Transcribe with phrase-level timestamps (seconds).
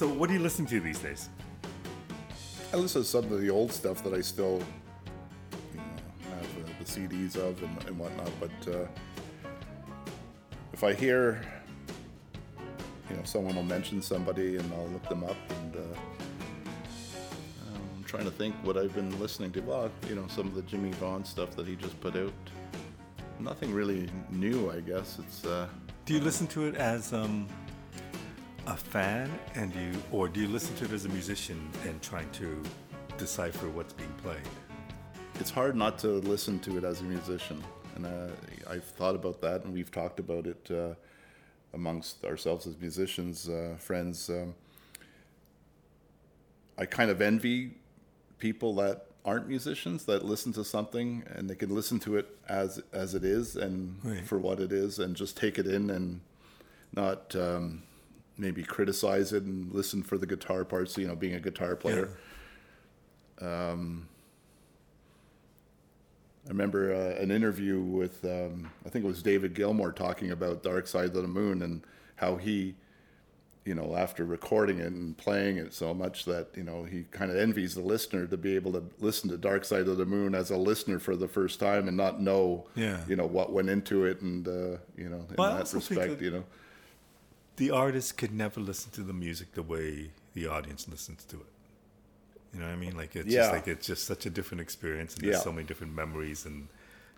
[0.00, 1.28] So, what do you listen to these days?
[2.72, 4.62] I listen to some of the old stuff that I still
[5.74, 8.30] you know, have uh, the CDs of and, and whatnot.
[8.40, 8.86] But uh,
[10.72, 11.42] if I hear,
[13.10, 15.76] you know, someone will mention somebody and I'll look them up and.
[15.76, 15.98] Uh,
[17.74, 19.60] I'm trying to think what I've been listening to.
[19.60, 22.32] Well, you know, some of the Jimmie Vaughan stuff that he just put out.
[23.38, 25.18] Nothing really new, I guess.
[25.18, 25.44] It's.
[25.44, 25.68] Uh,
[26.06, 27.46] Do you listen to it as um,
[28.70, 32.30] a fan, and you, or do you listen to it as a musician and trying
[32.30, 32.62] to
[33.18, 34.48] decipher what's being played?
[35.38, 37.62] it's hard not to listen to it as a musician,
[37.96, 38.28] and uh,
[38.68, 40.94] I've thought about that, and we've talked about it uh,
[41.72, 44.28] amongst ourselves as musicians, uh, friends.
[44.28, 44.54] Um,
[46.76, 47.72] I kind of envy
[48.38, 52.82] people that aren't musicians that listen to something and they can listen to it as
[52.92, 54.24] as it is and Right.
[54.24, 56.20] for what it is and just take it in and
[56.94, 57.82] not um,
[58.40, 60.96] maybe criticize it and listen for the guitar parts.
[60.96, 62.08] You know, being a guitar player.
[66.46, 70.62] I remember uh, an interview with, um, I think it was David Gilmour talking about
[70.62, 71.82] Dark Side of the Moon and
[72.16, 72.74] how he,
[73.64, 77.30] you know, after recording it and playing it so much that, you know, he kind
[77.30, 80.34] of envies the listener to be able to listen to Dark Side of the Moon
[80.34, 82.98] as a listener for the first time and not know, Yeah.
[83.06, 86.20] you know, what went into it and, uh, you know, in Well, that respect, that-
[86.22, 86.44] you know.
[87.60, 91.52] The artist could never listen to the music the way the audience listens to it.
[92.54, 92.96] You know what I mean?
[92.96, 93.40] Like it's Yeah.
[93.42, 95.42] just like it's just such a different experience, and there's Yeah.
[95.42, 96.68] so many different memories and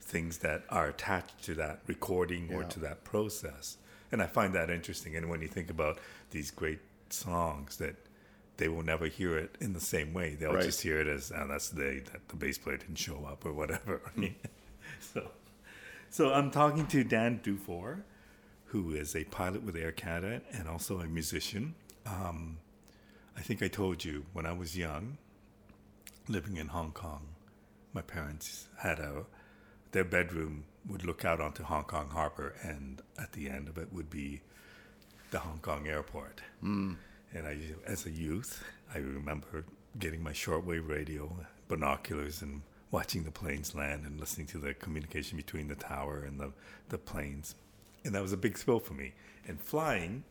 [0.01, 2.69] things that are attached to that recording or Yeah.
[2.71, 3.77] to that process.
[4.11, 5.15] And I find that interesting.
[5.15, 6.01] And when you think about
[6.33, 7.95] these great songs that
[8.57, 10.35] they will never hear it in the same way.
[10.35, 10.65] They'll Right.
[10.65, 13.47] just hear it as oh, that's the day that the bass player didn't show up
[13.47, 14.01] or whatever.
[14.17, 14.49] I mean, hmm.
[15.01, 15.31] so,
[16.11, 18.05] so I'm talking to Dan Dufour,
[18.73, 21.75] who is a pilot with Air Canada and also a musician.
[22.07, 22.57] Um,
[23.37, 25.19] I think I told you when I was young,
[26.27, 27.29] living in Hong Kong,
[27.93, 29.27] my parents had a
[29.91, 33.93] their bedroom would look out onto Hong Kong Harbor, and at the end of it
[33.93, 34.41] would be
[35.31, 36.41] the Hong Kong airport.
[36.65, 36.97] Mm.
[37.35, 39.67] And I, as a youth, I remember
[39.99, 41.37] getting my shortwave radio,
[41.69, 46.41] binoculars, and watching the planes land and listening to the communication between the tower and
[46.41, 46.53] the,
[46.89, 47.55] the planes.
[48.05, 49.13] And that was a big thrill for me.
[49.47, 50.25] And flying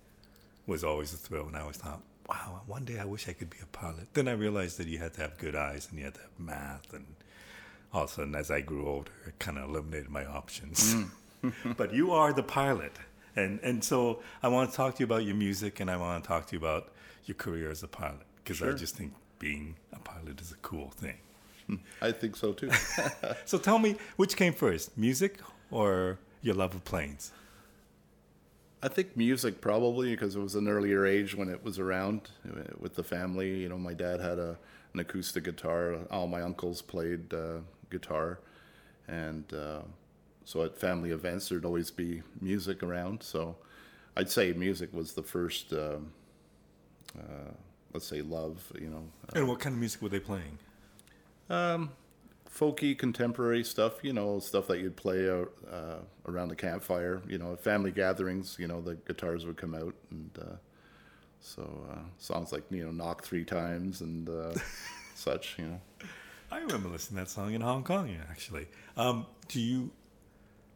[0.68, 1.48] was always a thrill.
[1.48, 4.08] And I always thought, wow, one day I wish I could be a pilot.
[4.14, 6.40] Then I realized that you had to have good eyes and you had to have
[6.40, 6.94] math.
[6.94, 7.06] And
[7.94, 10.94] all of a sudden, as I grew older, it kind of eliminated my options.
[11.42, 11.50] Hmm.
[11.78, 12.94] but you are the pilot.
[13.36, 16.24] And, and so I want to talk to you about your music and I want
[16.24, 16.92] to talk to you about
[17.26, 20.90] your career as a pilot because I just think being a pilot is a cool
[20.92, 21.18] thing.
[21.68, 21.76] Hmm.
[22.02, 22.72] I think so too.
[23.46, 25.40] So tell me, which came first, music
[25.70, 27.32] or your love of planes?
[28.84, 32.62] I think music probably because it was an earlier age when it was around uh,
[32.80, 33.62] with the family.
[33.62, 34.58] You know, my dad had a
[34.94, 36.00] an acoustic guitar.
[36.10, 37.60] All my uncles played uh,
[37.90, 38.40] guitar,
[39.08, 39.82] and uh,
[40.44, 43.24] so at family events there'd always be music around.
[43.24, 43.56] So
[44.18, 46.12] I'd say music was the first, um,
[47.18, 47.52] uh,
[47.94, 48.72] let's say, love.
[48.80, 49.04] You know,
[49.36, 50.58] And what kind of music were they playing?
[52.54, 57.38] Folky contemporary stuff you know stuff that you'd play uh, uh, around the campfire you
[57.38, 60.56] know family gatherings you know the guitars would come out and uh,
[61.40, 64.54] so uh, songs like you know knock three times and uh,
[65.16, 65.82] such you know
[66.52, 68.68] I remember listening to that song in Hong Kong, actually.
[68.98, 69.92] Um, do you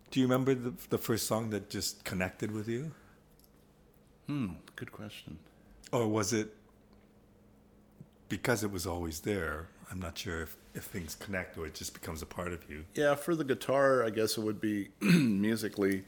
[0.10, 2.92] do you remember the, the first song that just connected with you,
[4.28, 5.38] hmm good question
[5.92, 6.54] or was it
[8.30, 9.68] because it was always there?
[9.92, 12.86] I'm not sure if, if things connect or it just becomes a part of you.
[12.94, 16.04] yeah for the guitar i guess it would be musically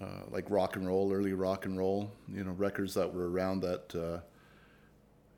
[0.00, 3.60] uh, like rock and roll early rock and roll you know records that were around
[3.60, 4.18] that uh,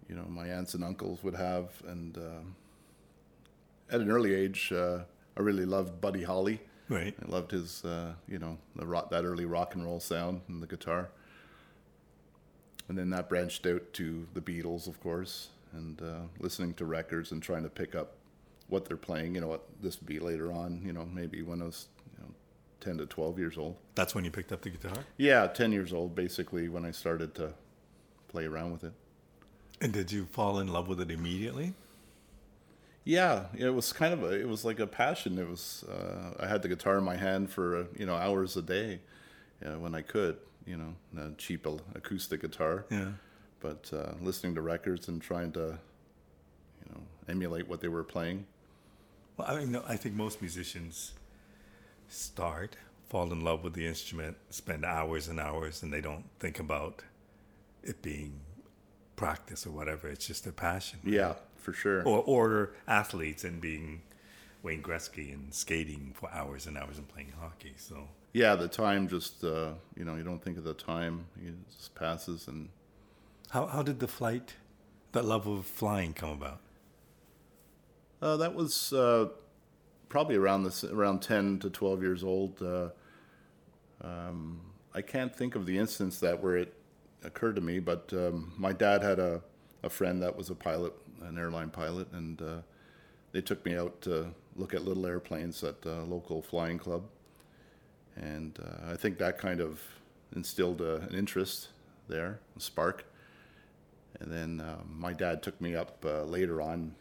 [0.09, 2.55] you know my aunts and uncles would have and um
[3.91, 4.99] at an early age uh,
[5.37, 7.15] i really loved buddy holly Right.
[7.23, 10.63] I loved his, uh, you know, the rock, that early rock and roll sound and
[10.63, 11.11] the guitar.
[12.89, 17.31] And then that branched out to the Beatles, of course, and uh, listening to records
[17.31, 18.15] and trying to pick up
[18.69, 19.35] what they're playing.
[19.35, 20.83] You know, what this would be later on.
[20.85, 22.31] You know, maybe when I was, you know,
[22.81, 23.77] ten to twelve years old.
[23.95, 25.05] That's when you picked up the guitar.
[25.17, 27.53] Yeah, ten years old, basically, when I started to
[28.29, 28.93] play around with it.
[29.81, 31.75] And did you fall in love with it immediately?
[33.05, 35.39] Yeah, it was kind of a, it was like a passion.
[35.39, 38.57] It was uh, I had the guitar in my hand for uh, you know hours
[38.57, 39.01] a day,
[39.65, 40.37] uh, when I could,
[40.67, 42.85] you know, a cheap acoustic guitar.
[42.91, 43.13] Yeah.
[43.61, 45.79] But uh, listening to records and trying to,
[46.85, 48.47] you know, emulate what they were playing.
[49.39, 51.13] Well, I mean, I think most musicians
[52.09, 52.77] start,
[53.09, 57.03] fall in love with the instrument, spend hours and hours, and they don't think about
[57.85, 58.41] it being
[59.17, 60.09] practice or whatever.
[60.09, 60.99] It's just a passion.
[61.05, 62.03] Yeah, for sure.
[62.03, 64.03] Or or athletes and being
[64.63, 67.75] Wayne Gretzky and skating for hours and hours and playing hockey.
[67.77, 71.27] So Yeah, the time just uh, you know you don't think of the time.
[71.37, 72.71] It just passes, and
[73.51, 74.55] how how did the flight,
[75.13, 76.61] that love of flying, come about?
[78.21, 79.29] Uh, that was uh,
[80.09, 82.61] probably around this around ten to twelve years old.
[82.63, 82.89] Uh,
[84.03, 84.61] um,
[84.95, 86.75] I can't think of the instance that where it
[87.25, 89.41] occurred to me, but um, my dad had a,
[89.83, 90.93] a friend that was a pilot,
[91.23, 92.57] an airline pilot, and uh,
[93.33, 97.05] they took me out to look at little airplanes at a local flying club,
[98.17, 99.81] and uh, I think that kind of
[100.35, 101.69] instilled uh, an interest
[102.09, 103.05] there, a spark.
[104.21, 106.95] And then my dad took me up later on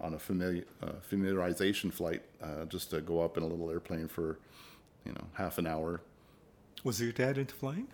[0.00, 4.08] on a familiar, uh, familiarization flight uh, just to go up in a little airplane
[4.08, 4.38] for,
[5.04, 6.00] you know, half an hour.
[6.82, 7.88] Was your dad into flying?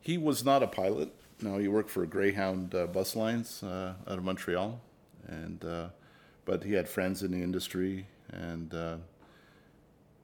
[0.00, 1.10] He was not a pilot.
[1.40, 4.80] No, he worked for Greyhound uh, Bus Lines uh, out of Montreal,
[5.26, 5.88] and uh,
[6.44, 8.96] but he had friends in the industry, and uh,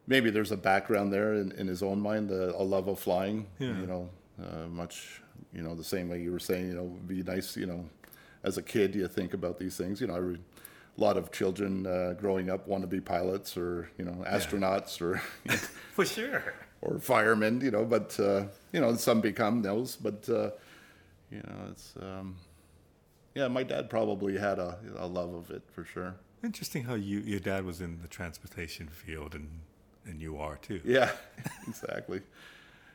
[0.06, 3.46] maybe there's a background there in, in his own mind, a, a love of flying.
[3.58, 3.68] Yeah.
[3.80, 4.10] You know,
[4.42, 5.22] uh, much
[5.52, 6.68] you know the same way you were saying.
[6.68, 7.56] You know, be nice.
[7.56, 7.88] You know,
[8.42, 10.00] as a kid, you think about these things.
[10.00, 10.36] You know, I
[10.98, 15.00] a lot of children uh, growing up want to be pilots or you know astronauts
[15.00, 15.18] or
[15.94, 16.54] For sure.
[16.82, 19.96] or firemen, you know, but uh, you know, some become those.
[19.96, 20.50] But uh,
[21.30, 22.36] you know, it's um,
[23.34, 23.48] yeah.
[23.48, 26.16] My dad probably had a, a love of it for sure.
[26.42, 29.48] Interesting how you your dad was in the transportation field and
[30.06, 30.80] and you are too.
[30.84, 31.10] Yeah,
[31.68, 32.22] exactly.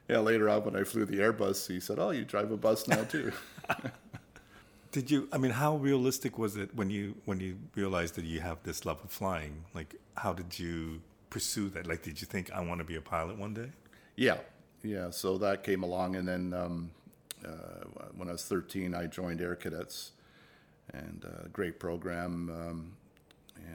[0.10, 0.20] Yeah.
[0.20, 3.04] Later on, when I flew the Airbus, he said, "Oh, you drive a bus now
[3.04, 3.32] too."
[4.96, 5.28] Did you?
[5.34, 8.86] I mean, how realistic was it when you when you realized that you have this
[8.86, 9.66] love of flying?
[9.74, 11.86] Like, how did you pursue that?
[11.86, 13.70] Like, did you think I want to be a pilot one day?
[14.16, 14.38] yeah,
[14.84, 15.10] yeah.
[15.10, 16.92] So that came along, and then um,
[17.44, 17.84] uh,
[18.16, 20.12] when I was 13, I joined Air Cadets,
[20.94, 22.50] and uh, great program.
[22.50, 22.92] Um,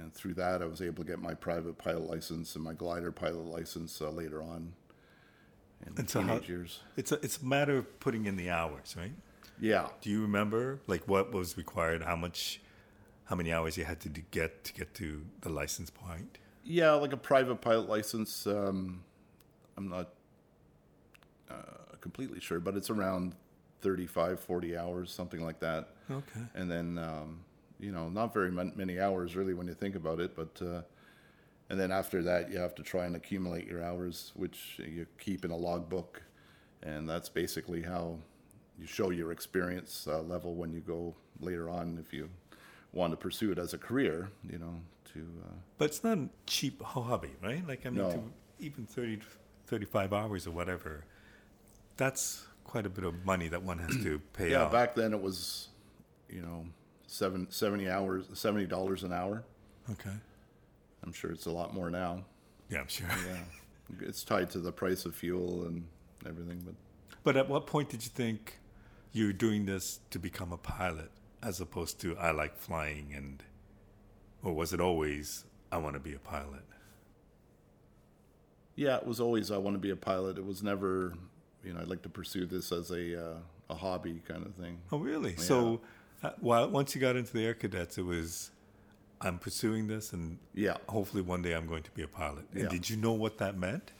[0.00, 3.12] and through that, I was able to get my private pilot license and my glider
[3.12, 4.72] pilot license uh, later on
[5.87, 6.81] in the And so how- years.
[6.96, 9.12] It's a it's a matter of putting in the hours, right?
[9.60, 12.02] Yeah, Do you remember like what was required?
[12.02, 12.60] How much?
[13.24, 16.38] How many hours you had to get to get to the license point?
[16.64, 18.46] yeah, like a private pilot license.
[18.46, 19.02] Um,
[19.76, 20.10] I'm not
[21.50, 23.34] uh, completely sure, but it's around
[23.82, 25.88] 35, 40 hours, something like that.
[26.10, 26.40] Okay.
[26.54, 27.40] and then um,
[27.78, 30.82] you know not very many hours really when you think about it but uh,
[31.70, 35.44] and then after that you have to try and accumulate your hours which you keep
[35.44, 36.20] in a logbook
[36.82, 38.18] and that's basically how
[38.81, 42.29] you show your experience uh, level when you go later on if you
[42.93, 44.75] want to pursue it as a career you know
[45.12, 47.67] to uh, But it's not a cheap hobby, right?
[47.67, 48.11] Like, I mean, No.
[48.12, 48.21] to
[48.61, 49.19] even 30,
[49.67, 51.05] 35 hours or whatever,
[51.97, 54.73] that's quite a bit of money that one has to pay yeah out.
[54.73, 55.69] back then it was
[56.29, 56.65] you know
[57.09, 59.43] seven, 70 hours 70 dollars an hour
[59.91, 60.12] okay.
[61.03, 62.25] i'm sure it's a lot more now
[62.71, 63.09] Yeah, I'm sure.
[63.27, 63.41] yeah
[64.09, 65.85] it's tied to the price of fuel and
[66.25, 66.75] everything but
[67.25, 68.59] But at what point did you think
[69.12, 71.10] you're doing this to become a pilot
[71.42, 73.42] as opposed to I like flying and,
[74.43, 76.62] or was it always I want to be a pilot?
[78.76, 80.38] Yeah, it was always I want to be a pilot.
[80.38, 81.14] It was never,
[81.64, 83.34] you know, I'd like to pursue this as a uh,
[83.69, 84.79] a hobby kind of thing.
[84.90, 85.36] Oh, really?
[85.36, 85.81] So,
[86.22, 88.50] uh, while once you got into the air cadets, it was
[89.20, 92.46] I'm pursuing this and Yeah, hopefully one day I'm going to be a pilot.
[92.52, 92.69] And Yeah.
[92.69, 93.93] did you know what that meant?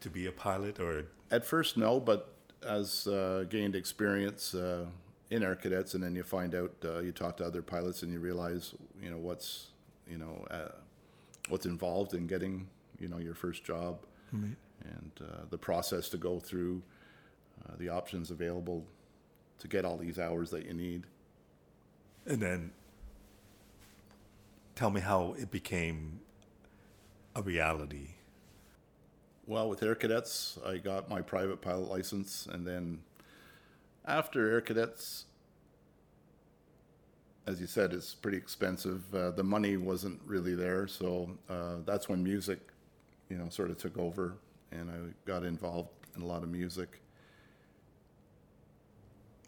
[0.00, 2.33] To be a pilot or at first no, but
[2.64, 4.86] as uh, gained experience uh,
[5.30, 8.12] in air cadets, and then you find out, uh, you talk to other pilots, and
[8.12, 9.68] you realize, you know, what's,
[10.08, 10.68] you know, uh,
[11.48, 12.66] what's involved in getting,
[12.98, 13.98] you know, your first job,
[14.84, 16.82] and uh, the process to go through,
[17.68, 18.84] uh, the options available
[19.58, 21.04] to get all these hours that you need.
[22.26, 22.72] And then
[24.74, 26.20] tell me how it became
[27.36, 28.08] a reality.
[29.46, 33.00] Well, with Air Cadets, I got my private pilot license, and then
[34.06, 35.26] after Air Cadets,
[37.46, 39.14] as you said, it's pretty expensive.
[39.14, 42.58] Uh, the money wasn't really there, so uh, that's when music,
[43.28, 44.38] you know, sort of took over,
[44.72, 44.94] and I
[45.26, 47.02] got involved in a lot of music.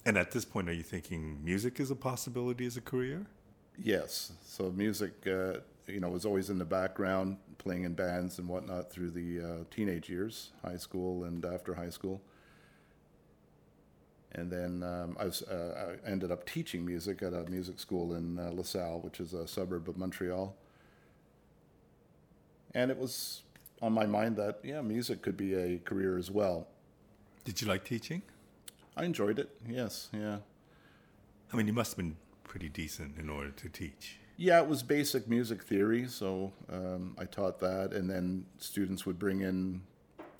[0.04, 3.26] And at this point, are you thinking music is a possibility as a career?
[3.82, 8.48] Yes, so music, uh, you know, was always in the background, playing in bands and
[8.48, 12.20] whatnot through the uh, teenage years, high school and after high school.
[14.32, 18.14] And then um, I, was, uh, I ended up teaching music at a music school
[18.14, 20.54] in uh, LaSalle, which is a suburb of Montreal.
[22.74, 23.42] And it was
[23.80, 26.66] on my mind that, yeah, music could be a career as well.
[27.44, 28.22] Did you like teaching?
[28.96, 29.50] I enjoyed it.
[29.66, 30.38] Yes, yeah.
[31.52, 34.18] I mean, you must have been pretty decent in order to teach.
[34.38, 39.18] Yeah, it was basic music theory, so um, I taught that, and then students would
[39.18, 39.80] bring in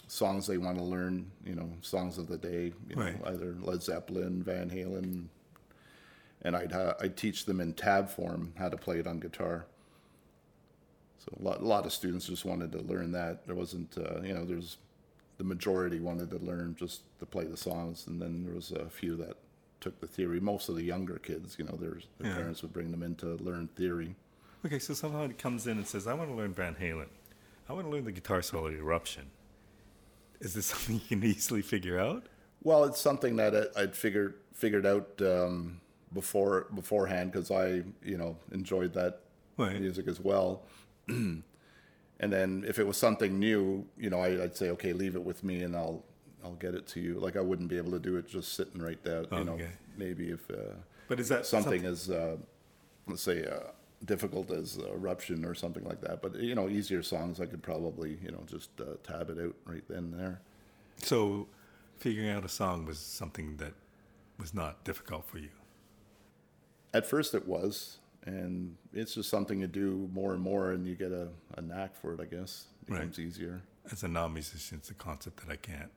[0.07, 3.83] songs they want to learn, you know, songs of the day, you know, either Led
[3.83, 5.27] Zeppelin, Van Halen,
[6.43, 9.65] and I'd ha- I'd teach them in tab form how to play it on guitar.
[11.19, 13.47] So a lot, a lot of students just wanted to learn that.
[13.47, 14.77] There wasn't, uh, you know, there's
[15.39, 18.89] the majority wanted to learn just to play the songs, and then there was a
[18.91, 19.37] few that
[19.81, 20.41] took the theory.
[20.41, 22.35] Most of the younger kids, you know, their, their Yeah.
[22.35, 24.15] parents would bring them in to learn theory.
[24.65, 27.09] Okay, so someone comes in and says, I want to learn Van Halen.
[27.69, 29.31] I want to learn the guitar solo eruption.
[30.41, 32.27] Is this something you can easily figure out?
[32.63, 35.81] Well, it's something that I'd figured figured out um,
[36.13, 39.21] before beforehand because I, you know, enjoyed that
[39.59, 39.81] Right.
[39.81, 40.63] music as well.
[41.09, 41.43] and
[42.19, 45.45] then if it was something new, you know, I, I'd say, okay, leave it with
[45.45, 46.03] me, and I'll
[46.47, 47.15] I'll get it to you.
[47.19, 49.25] Like I wouldn't be able to do it just sitting right there.
[49.33, 49.59] You know,
[49.97, 50.75] maybe if uh,
[51.09, 51.87] But is that something something?
[51.93, 52.37] as uh,
[53.09, 53.71] let's say uh,
[54.05, 56.23] difficult as eruption or something like that.
[56.23, 59.55] But you know, easier songs, I could probably you know just uh, tab it out
[59.65, 60.41] right then and there.
[61.03, 61.49] So
[61.99, 63.73] figuring out a song was something that
[64.39, 65.51] was not difficult for you.
[66.95, 70.95] At first, it was, and it's just something you do more and more, and you
[70.95, 72.21] get a, a knack for it.
[72.21, 72.99] I guess it Right.
[73.01, 73.61] becomes easier.
[73.91, 75.91] As a non-musician, it's a concept that I can't.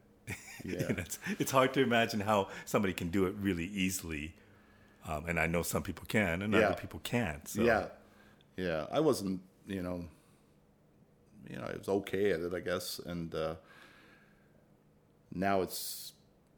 [0.66, 0.84] Yeah.
[0.90, 4.34] it's, it's hard to imagine how somebody can do it really easily.
[5.08, 6.68] Um, and I know some people can, and Yeah.
[6.68, 7.48] other people can't.
[7.48, 7.62] So.
[7.62, 7.86] Yeah,
[8.58, 8.86] yeah.
[8.92, 10.06] I wasn't, you know,
[11.50, 13.56] you know, I was okay at it, I guess, and uh,
[15.34, 16.14] now it's,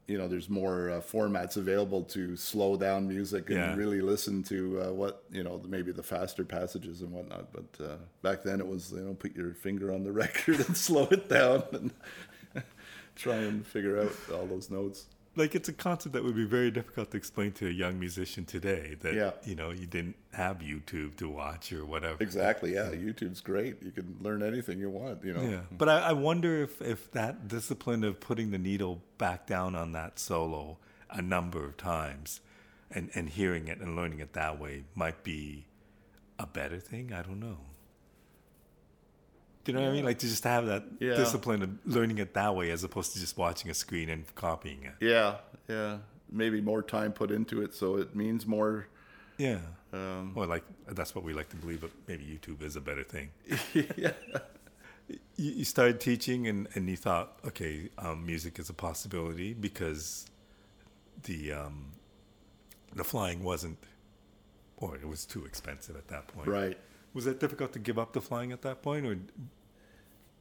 [0.08, 3.74] you know, there's more uh, formats available to slow down music and Yeah.
[3.76, 7.52] really listen to uh, what you know, maybe the faster passages and whatnot.
[7.52, 10.76] But uh, back then, it was, you know, put your finger on the record and
[10.76, 11.92] slow it down and
[13.22, 15.06] try and figure out all those notes.
[15.34, 18.44] like it's a concept that would be very difficult to explain to a young musician
[18.44, 19.32] today that Yeah.
[19.50, 22.18] you know you didn't have YouTube to watch or whatever.
[22.28, 22.74] Exactly.
[22.74, 23.74] Yeah, YouTube's great.
[23.82, 25.24] You can learn anything you want.
[25.24, 25.42] You know.
[25.54, 29.74] Yeah, but I, I wonder if if that discipline of putting the needle back down
[29.82, 32.40] on that solo a number of times,
[32.90, 35.64] and and hearing it and learning it that way might be
[36.38, 37.10] a better thing.
[37.12, 37.58] I don't know.
[39.64, 40.04] Do you know what I mean?
[40.04, 41.14] Like to just have that Yeah.
[41.14, 44.82] discipline of learning it that way, as opposed to just watching a screen and copying
[44.84, 44.94] it.
[45.00, 45.36] Yeah,
[45.68, 45.98] yeah.
[46.30, 48.88] Maybe more time put into it, so it means more.
[49.38, 49.58] Yeah.
[49.92, 53.04] Um, Or like that's what we like to believe, but maybe YouTube is a better
[53.04, 53.30] thing.
[53.74, 54.12] yeah,
[55.08, 60.26] you, you started teaching and, and you thought, okay, um, music is a possibility because
[61.24, 61.92] the um,
[62.94, 63.78] the flying wasn't,
[64.78, 66.48] or it was too expensive at that point.
[66.48, 66.78] right.
[67.14, 69.18] Was that difficult to give up the flying at that point, or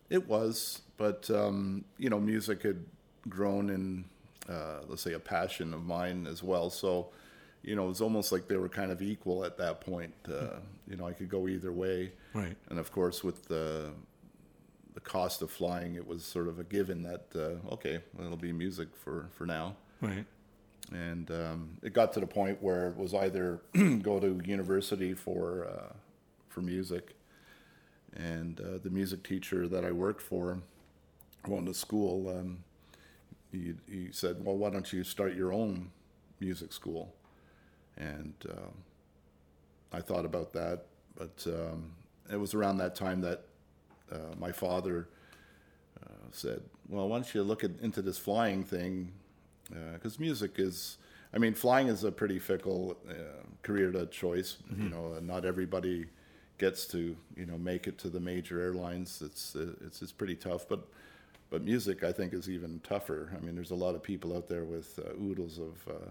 [0.10, 2.86] It was, but um, you know, music had
[3.30, 4.06] grown in,
[4.50, 6.70] uh, let's say, a passion of mine as well.
[6.70, 7.10] So,
[7.62, 10.14] you know, it was almost like they were kind of equal at that point.
[10.28, 12.14] Uh, you know, I could go either way.
[12.34, 12.56] right?
[12.70, 13.92] And of course, with the
[14.94, 18.52] the cost of flying, it was sort of a given that uh, okay, it'll be
[18.54, 19.76] music for for now.
[20.02, 20.26] Right.
[20.92, 23.62] and um, it got to the point where it was either
[24.02, 25.94] go to university for uh,
[26.52, 27.16] for music,
[28.16, 30.60] and uh, the music teacher that I worked for,
[31.44, 32.64] going to school, um,
[33.52, 35.92] he, he said, "Well, why don't you start your own
[36.40, 37.14] music school?"
[37.98, 38.74] And um,
[39.94, 41.92] I thought about that, but um,
[42.32, 43.44] it was around that time that
[44.12, 45.08] uh, my father
[46.04, 49.14] uh, said, "Well, why don't you look at, into this flying thing?
[49.94, 50.98] Because music is,
[51.34, 53.14] I mean, flying is a pretty fickle uh,
[53.64, 54.58] career to choice.
[54.76, 56.08] You know, and not everybody
[56.62, 57.00] gets to
[57.36, 59.22] you know make it to the major airlines.
[59.28, 59.56] It's
[59.88, 60.88] it's it's pretty tough, but."
[61.54, 63.30] But music, I think, is even tougher.
[63.38, 66.10] I mean, there's a lot of people out there with uh, oodles of uh,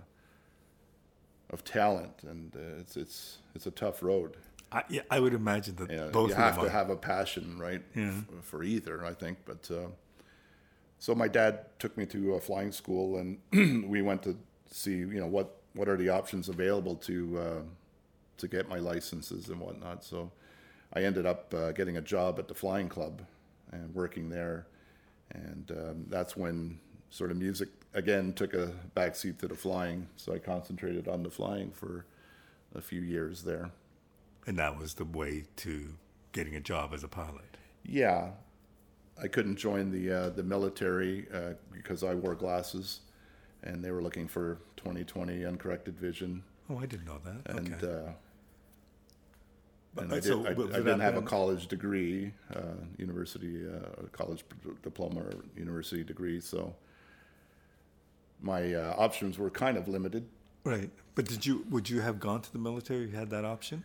[1.48, 4.36] of talent, and uh, it's it's it's a tough road.
[4.70, 6.68] I, yeah, I would imagine that know, both you have to are.
[6.68, 8.08] have a passion, right, Yeah.
[8.38, 9.02] f- for either.
[9.02, 9.88] I think, but uh,
[10.98, 13.38] so my dad took me to a flying school, and
[13.90, 14.36] we went to
[14.70, 17.62] see, you know, what what are the options available to uh,
[18.40, 20.04] to get my licenses and whatnot.
[20.04, 20.30] So
[20.92, 23.22] I ended up uh, getting a job at the flying club
[23.72, 24.66] and working there,
[25.32, 26.78] and um, that's when
[27.10, 30.06] sort of music again took a backseat to the flying.
[30.16, 32.06] So I concentrated on the flying for
[32.74, 33.70] a few years there.
[34.46, 35.94] and that was the way to
[36.32, 37.56] getting a job as a pilot.
[37.84, 38.30] Yeah,
[39.22, 43.00] I couldn't join the uh, the military uh, because I wore glasses,
[43.62, 47.54] and they were looking for 20/20 uncorrected vision, Oh, I didn't know that.
[47.56, 47.86] and okay.
[48.08, 48.12] uh,
[49.96, 52.60] and I, did, so, I, but I didn't have a college degree, uh,
[52.96, 54.44] university uh, college
[54.82, 56.74] diploma or university degree, so
[58.40, 60.26] my uh, options were kind of limited.
[60.64, 60.90] Right.
[61.14, 63.84] But did you would you have gone to the military if you had that option?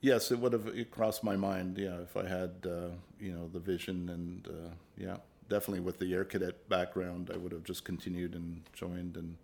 [0.00, 1.76] Yes, it would have it crossed my mind.
[1.76, 5.16] Yeah, if I had uh, you know the vision and uh, yeah,
[5.48, 9.36] definitely with the air cadet background, I would have just continued and joined and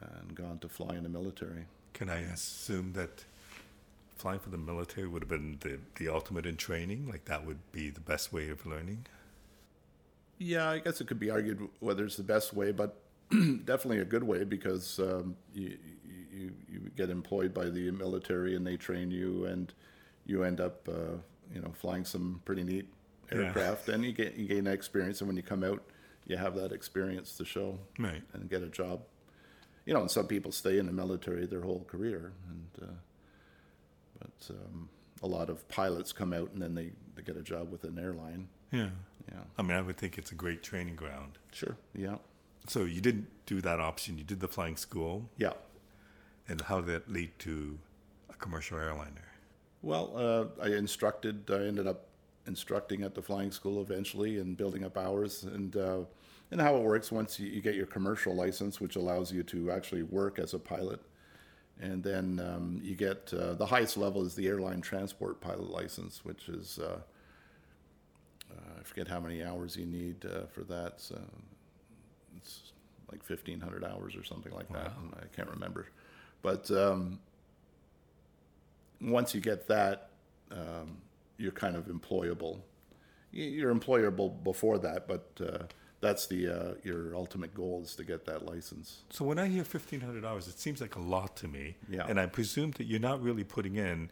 [0.00, 1.64] and gone to fly in the military.
[1.92, 3.24] Can I assume that
[4.16, 7.08] flying for the military would have been the, the ultimate in training?
[7.08, 9.06] Like that would be the best way of learning?
[10.38, 14.04] Yeah, I guess it could be argued whether it's the best way, but definitely a
[14.04, 15.78] good way because um, you,
[16.32, 19.72] you you get employed by the military and they train you, and
[20.26, 21.16] you end up uh,
[21.54, 22.88] you know flying some pretty neat
[23.30, 23.38] Yeah.
[23.38, 25.82] aircraft, and you get you gain that experience, and when you come out,
[26.26, 28.22] you have that experience to show Right.
[28.32, 29.02] and get a job.
[29.86, 32.92] You know, and some people stay in the military their whole career, and uh,
[34.24, 34.88] but um,
[35.22, 37.98] a lot of pilots come out and then they, they get a job with an
[37.98, 38.48] airline.
[38.72, 38.88] Yeah.
[39.32, 41.38] Yeah, I mean, I would think it's a great training ground.
[41.50, 41.76] sure.
[41.94, 42.16] Yeah,
[42.68, 44.18] So you didn't do that option.
[44.18, 45.30] You did the flying school.
[45.38, 45.52] yeah.
[46.46, 47.78] And how did that lead to
[48.28, 49.28] a commercial airliner?
[49.80, 51.50] Well, uh, I instructed.
[51.50, 52.04] I ended up
[52.46, 55.44] instructing at the flying school eventually and building up hours.
[55.44, 56.00] And uh,
[56.50, 59.70] and how it works once you, you get your commercial license, which allows you to
[59.70, 61.00] actually work as a pilot,
[61.80, 66.24] and then um, you get uh, the highest level is the airline transport pilot license,
[66.24, 67.00] which is uh,
[68.50, 71.00] uh, I forget how many hours you need uh, for that.
[71.00, 71.20] So
[72.36, 72.72] it's
[73.10, 74.92] like fifteen hundred hours or something like that.
[74.96, 75.18] Wow.
[75.22, 75.88] I can't remember,
[76.42, 76.70] but.
[76.70, 77.20] Um,
[79.00, 80.08] once you get that,
[80.50, 80.96] um,
[81.36, 82.60] you're kind of employable.
[83.32, 85.64] You're employable before that, but uh,
[86.04, 89.02] that's the uh, your ultimate goal is to get that license.
[89.10, 91.76] So when I hear fifteen hundred dollars, it seems like a lot to me.
[91.88, 92.06] Yeah.
[92.08, 94.10] And I presume that you're not really putting in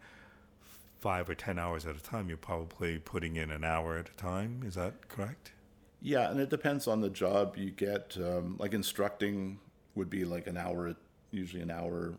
[0.99, 2.29] five or ten hours at a time.
[2.29, 4.63] You're probably putting in an hour at a time.
[4.67, 5.53] Is that correct?
[6.01, 8.17] Yeah, and it depends on the job you get.
[8.17, 9.59] Um, like instructing
[9.95, 10.97] would be like an hour,
[11.31, 12.15] usually an hour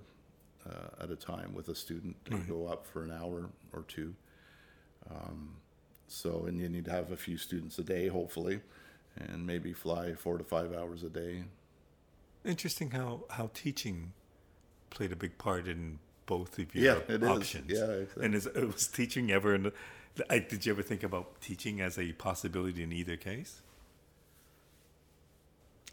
[0.66, 2.16] uh, at a time with a student.
[2.30, 4.16] You go up for an hour or two.
[5.12, 5.56] Um,
[6.08, 8.62] so, and you need to have a few students a day, hopefully,
[9.16, 11.44] and maybe fly four to five hours a day.
[12.46, 14.14] Interesting how how teaching
[14.90, 17.30] played a big part in both of your Yeah, it is.
[17.30, 17.72] options.
[17.72, 18.26] Yeah, exactly.
[18.26, 19.56] And is, was teaching ever?
[19.56, 19.74] In the,
[20.30, 23.62] like, did you ever think about teaching as a possibility in either case?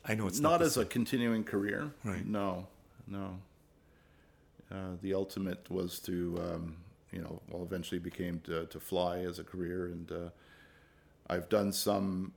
[0.04, 1.92] I know it's not, not as a continuing career.
[2.04, 2.26] Right.
[2.26, 2.66] No,
[3.06, 3.38] no.
[4.72, 6.76] Uh, the ultimate was to, um,
[7.12, 10.30] you know, well, eventually became to, to fly as a career, and uh,
[11.28, 12.32] I've done some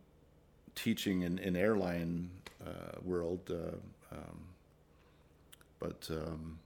[0.76, 2.30] teaching in in airline
[2.66, 4.40] uh, world, uh, um,
[5.80, 6.60] but um,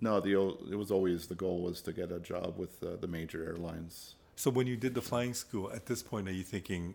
[0.00, 0.32] no, the
[0.70, 4.14] it was always the goal was to get a job with uh, the major airlines.
[4.36, 6.94] So when you did the flying school, at this point, are you thinking,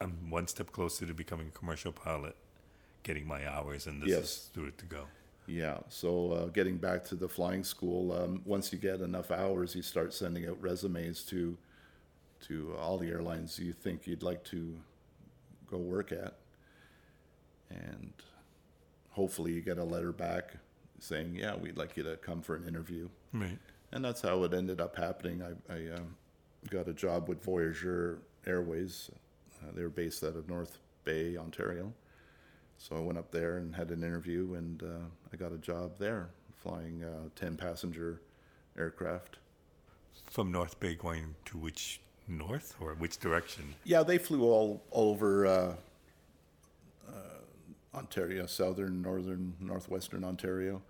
[0.00, 2.36] I'm one step closer to becoming a commercial pilot,
[3.02, 4.24] getting my hours, and this Yes.
[4.24, 5.04] is the route to go?
[5.46, 5.78] Yeah.
[5.88, 9.82] So uh, getting back to the flying school, um, once you get enough hours, you
[9.82, 11.56] start sending out resumes to
[12.38, 14.76] to all the airlines you think you'd like to
[15.70, 16.34] go work at,
[17.70, 18.12] and
[19.10, 20.54] hopefully you get a letter back
[20.98, 23.58] saying, "Yeah, we'd like you to come for an interview." Right.
[23.92, 25.42] And that's how it ended up happening.
[25.42, 26.16] I, I um,
[26.70, 29.10] got a job with Voyageur Airways.
[29.62, 31.92] Uh, they were based out of North Bay, Ontario.
[32.78, 35.98] So I went up there and had an interview, and uh, I got a job
[35.98, 38.20] there, flying uh, 10 passenger
[38.76, 39.38] aircraft.
[40.30, 43.74] From North Bay going to which north or which direction?
[43.84, 45.74] Yeah, they flew all, all over uh,
[47.08, 47.12] uh,
[47.96, 50.82] Ontario, southern, northern, northwestern Ontario.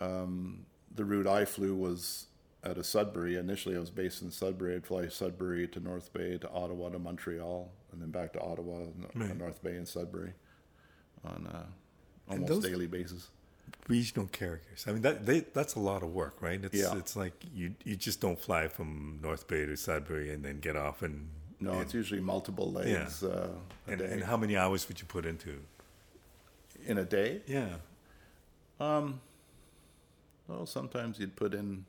[0.00, 0.64] Um,
[0.94, 2.26] the route I flew was
[2.64, 3.36] out of Sudbury.
[3.36, 4.74] Initially, I was based in Sudbury.
[4.76, 8.84] I'd fly Sudbury to North Bay to Ottawa to Montreal, and then back to Ottawa,
[8.96, 9.36] no- Right.
[9.36, 10.32] North Bay and Sudbury
[11.24, 11.66] on a
[12.30, 13.28] almost those- daily basis.
[13.88, 14.84] Regional carriers.
[14.86, 16.62] I mean, that they, that's a lot of work, right?
[16.64, 16.96] It's, Yeah.
[16.96, 20.76] it's like you you just don't fly from North Bay to Sudbury and then get
[20.76, 21.28] off and
[21.60, 23.48] No, and, it's usually multiple legs uh,
[23.88, 25.60] a and, and how many hours would you put into?
[26.86, 27.40] in a day?
[27.46, 27.76] Yeah.
[28.80, 29.20] Um,
[30.48, 31.84] Well, sometimes you'd put in,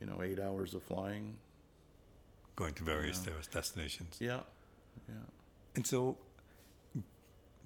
[0.00, 1.36] you know, eight hours of flying.
[2.56, 4.16] Going to various des- destinations.
[4.20, 4.40] Yeah,
[5.08, 5.14] yeah.
[5.76, 6.16] And so,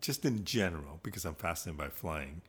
[0.01, 2.43] just in general, because I'm fascinated by flying,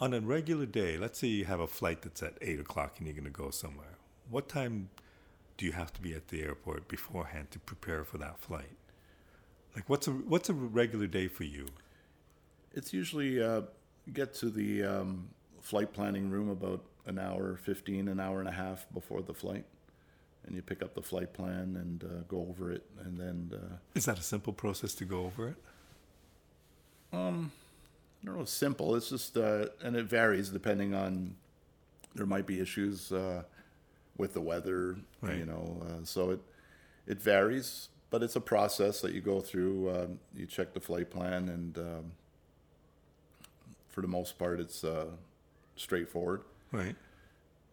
[0.00, 3.06] on a regular day, let's say you have a flight that's at 8 o'clock and
[3.06, 3.96] you're going to go somewhere.
[4.30, 4.90] What time
[5.56, 8.76] do you have to be at the airport beforehand to prepare for that flight?
[9.74, 11.66] Like, what's a, what's a regular day for you?
[12.74, 13.62] It's usually uh,
[14.12, 15.28] get to the um,
[15.60, 19.64] flight planning room about an hour, 15, an hour and a half before the flight.
[20.46, 22.84] And you pick up the flight plan and uh, go over it.
[23.04, 25.56] And then, uh, Is that a simple process to go over it?
[28.26, 28.96] I don't know, simple.
[28.96, 31.36] It's just, uh, and it varies depending on.
[32.16, 33.42] There might be issues uh,
[34.16, 35.36] with the weather, Right.
[35.36, 35.82] you know.
[35.86, 36.40] Uh, so it
[37.06, 39.90] it varies, but it's a process that you go through.
[39.94, 42.12] Um, you check the flight plan, and um,
[43.88, 45.06] for the most part, it's uh,
[45.76, 46.42] straightforward.
[46.72, 46.96] Right.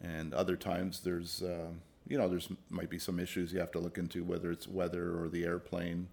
[0.01, 1.69] And other times, there's uh,
[2.07, 5.17] you know, there's might be some issues you have to look into, whether it's weather
[5.19, 6.09] or the airplane.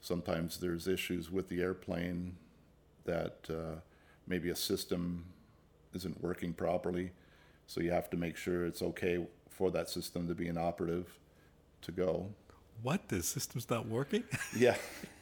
[0.00, 2.36] Sometimes there's issues with the airplane
[3.06, 3.80] that uh,
[4.26, 5.24] maybe a system
[5.94, 7.12] isn't working properly.
[7.66, 11.18] So you have to make sure it's okay for that system to be inoperative
[11.82, 12.28] to go.
[12.82, 13.08] What?
[13.08, 14.22] The system's not working?
[14.56, 14.76] Yeah,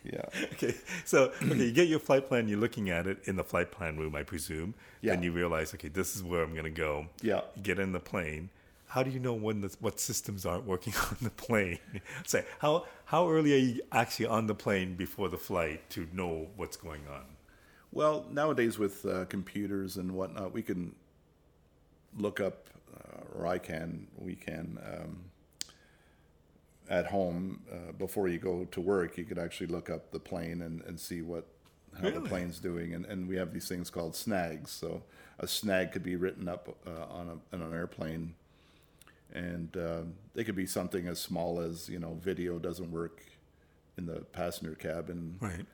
[0.05, 0.75] yeah, okay.
[1.05, 3.97] So, okay, you get your flight plan, you're looking at it in the flight plan
[3.97, 4.75] room, I presume.
[5.03, 5.25] Then Yeah.
[5.27, 7.07] you realize, okay, this is where I'm going to go.
[7.23, 7.43] yeah.
[7.57, 8.51] You get in the plane.
[8.89, 11.79] How do you know when the, what systems aren't working on the plane?
[12.27, 16.49] Say, how, how early are you actually on the plane before the flight to know
[16.57, 17.25] what's going on?
[17.95, 20.97] Well, nowadays with uh, computers and whatnot, we can
[22.19, 25.19] look up, uh, or I can, we can, um,
[26.91, 30.61] at home uh, before you go to work, you could actually look up the plane
[30.63, 31.47] and, and see what
[32.03, 32.93] how the plane's doing.
[32.95, 34.73] And, and we have these things called snags.
[34.73, 35.05] So
[35.39, 38.35] a snag could be written up uh, on, a, on an airplane,
[39.33, 43.23] and um they could be something as small as you know video doesn't work
[43.97, 45.65] in the passenger cabin Right.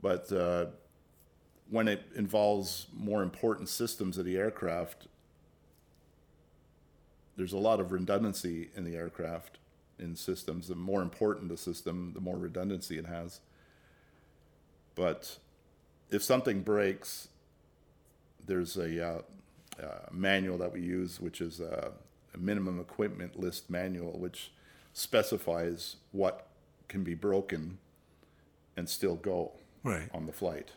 [0.00, 0.66] but uh,
[1.70, 5.06] when it involves more important systems of the aircraft,
[7.36, 9.58] there's a lot of redundancy in the aircraft
[9.98, 10.68] in systems.
[10.68, 13.40] The more important the system, the more redundancy it has.
[14.94, 15.38] But
[16.10, 17.28] if something breaks,
[18.44, 19.20] there's a uh,
[19.80, 21.92] uh, manual that we use, which is a,
[22.34, 24.50] a minimum equipment list manual, which
[24.94, 26.46] specifies what
[26.88, 27.78] can be broken
[28.76, 29.52] and still go
[29.84, 30.08] Right.
[30.12, 30.72] on the flight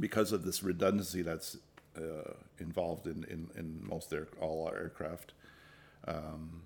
[0.00, 1.56] because of this redundancy that's
[1.96, 5.32] uh, involved in, in, in most air, all our aircraft.
[6.08, 6.62] Um,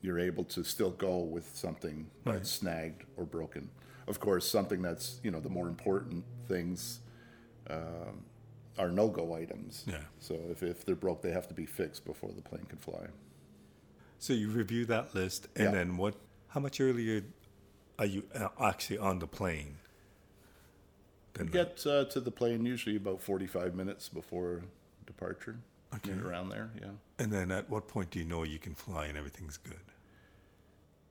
[0.00, 2.34] you're able to still go with something Right.
[2.34, 3.70] that's snagged or broken.
[4.08, 7.00] Of course, something that's you know the more important things
[7.70, 8.24] um,
[8.78, 9.84] are no-go items.
[9.86, 9.98] Yeah.
[10.18, 13.06] So if, if they're broke, they have to be fixed before the plane can fly.
[14.18, 15.70] So you review that list, and Yeah.
[15.70, 16.14] then what?
[16.48, 17.22] How much earlier
[17.98, 19.76] are you uh, actually on the plane?
[21.34, 24.62] The- Get uh, to the plane usually about 45 minutes before
[25.06, 25.56] departure.
[25.94, 26.12] Okay.
[26.12, 26.88] Around there, yeah.
[27.18, 29.76] and then at what point do you know you can fly and everything's good?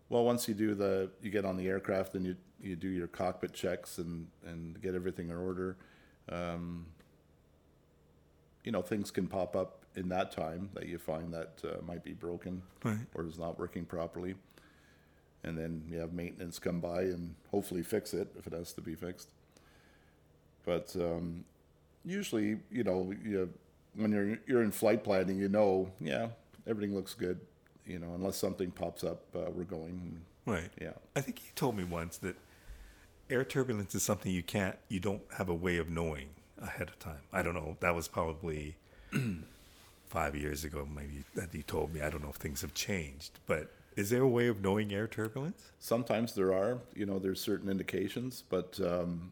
[0.10, 3.06] Well, once you do the, you get on the aircraft and you you do your
[3.08, 5.78] cockpit checks and and get everything in order.
[6.30, 6.88] Um,
[8.64, 12.04] you know, things can pop up in that time that you find that uh, might
[12.04, 12.98] be broken Right.
[13.14, 14.34] or is not working properly,
[15.44, 18.82] and then you have maintenance come by and hopefully fix it if it has to
[18.82, 19.30] be fixed.
[20.66, 21.44] But um,
[22.06, 23.50] usually, you know, you,
[23.96, 26.28] when you're you're in flight planning, you know, yeah,
[26.68, 27.40] everything looks good.
[27.86, 30.22] You know, unless something pops up, uh, we're going.
[30.46, 30.70] Right.
[30.80, 30.94] Yeah.
[31.16, 32.36] I think you told me once that
[33.30, 36.30] air turbulence is something you can't, you don't have a way of knowing
[36.62, 37.22] ahead of time.
[37.32, 37.78] I don't know.
[37.80, 38.76] That was probably
[40.06, 42.02] five years ago, maybe that you told me.
[42.02, 45.08] I don't know if things have changed, but is there a way of knowing air
[45.08, 45.72] turbulence?
[45.80, 49.32] Sometimes there are, you know, there's certain indications, but um,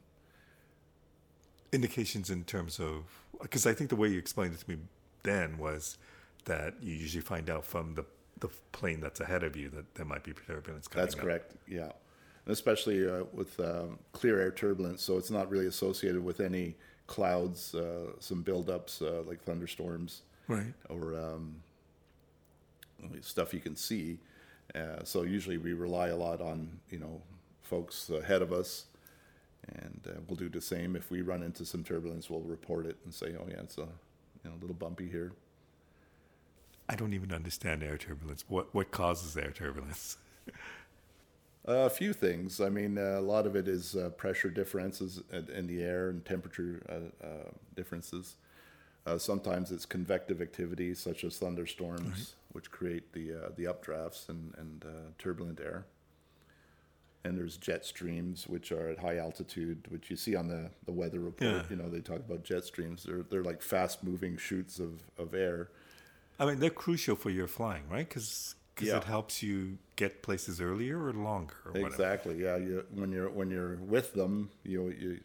[1.72, 3.04] Indications in terms of,
[3.42, 4.78] because I think the way you explained it to me
[5.24, 5.98] then was
[6.46, 8.06] that you usually find out from the
[8.40, 11.22] the plane that's ahead of you that there might be turbulence coming that's up.
[11.22, 11.56] correct.
[11.68, 11.92] Yeah,
[12.46, 16.76] and especially uh, with um, clear air turbulence, so it's not really associated with any
[17.06, 20.74] clouds, uh, some buildups uh, like thunderstorms Right.
[20.90, 21.56] or um,
[23.22, 24.20] stuff you can see.
[24.74, 27.22] Uh, so usually we rely a lot on you know
[27.62, 28.86] folks ahead of us,
[29.68, 30.96] and uh, we'll do the same.
[30.96, 33.82] If we run into some turbulence, we'll report it and say, "Oh yeah, it's a
[33.82, 35.34] you know a little bumpy here."
[36.88, 38.46] I don't even understand air turbulence.
[38.48, 40.18] What what causes air turbulence?
[41.66, 42.60] A few things.
[42.60, 46.26] I mean, uh, a lot of it is uh, pressure differences in, the air and
[46.26, 48.38] temperature uh, uh, differences.
[49.06, 54.54] Uh, sometimes it's convective activity, such as thunderstorms, which create the uh, the updrafts and
[54.58, 55.86] and uh, turbulent air.
[57.26, 60.94] And there's jet streams, which are at high altitude, which you see on the, the
[60.94, 61.52] weather report.
[61.52, 61.64] Yeah.
[61.70, 63.04] You know, they talk about jet streams.
[63.04, 65.70] They're they're like fast moving shoots of, of air.
[66.40, 68.08] I mean, they're crucial for your flying, right?
[68.08, 68.98] Because Yeah.
[68.98, 71.56] it helps you get places earlier or longer.
[71.66, 71.88] Or whatever.
[71.90, 72.42] Exactly.
[72.42, 72.56] Yeah.
[72.56, 75.20] You, when you're when you're with them, you, you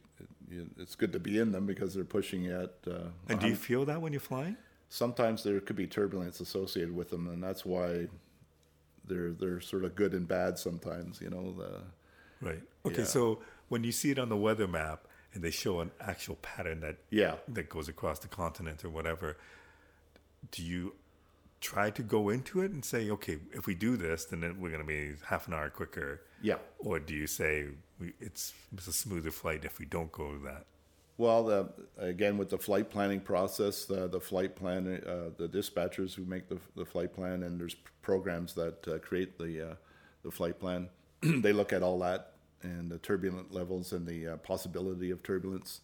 [0.50, 2.74] you it's good to be in them because they're pushing you at.
[2.92, 4.56] Uh, And do you feel that when you're flying?
[4.90, 8.06] sometimes there could be turbulence associated with them, and that's why
[9.06, 11.20] they're they're sort of good and bad sometimes.
[11.20, 11.52] You know.
[11.52, 11.82] The,
[12.40, 12.62] Right.
[12.84, 12.98] Okay.
[12.98, 13.04] Yeah.
[13.04, 16.80] So when you see it on the weather map and they show an actual pattern
[16.80, 17.36] that Yeah.
[17.48, 19.38] that goes across the continent or whatever,
[20.50, 20.94] do you
[21.62, 24.82] try to go into it and say, okay, if we do this, then we're going
[24.82, 26.20] to be half an hour quicker?
[26.42, 26.58] Yeah.
[26.78, 30.38] Or do you say we, it's, it's a smoother flight if we don't go to
[30.44, 30.66] that?
[31.16, 36.14] Well, the, again, with the flight planning process, the, the flight plan, uh, the dispatchers
[36.14, 39.74] who make the, the flight plan, and there's programs that uh, create the, uh,
[40.24, 40.88] the flight plan,
[41.22, 45.80] they look at all that and the turbulent levels and the uh, possibility of turbulence.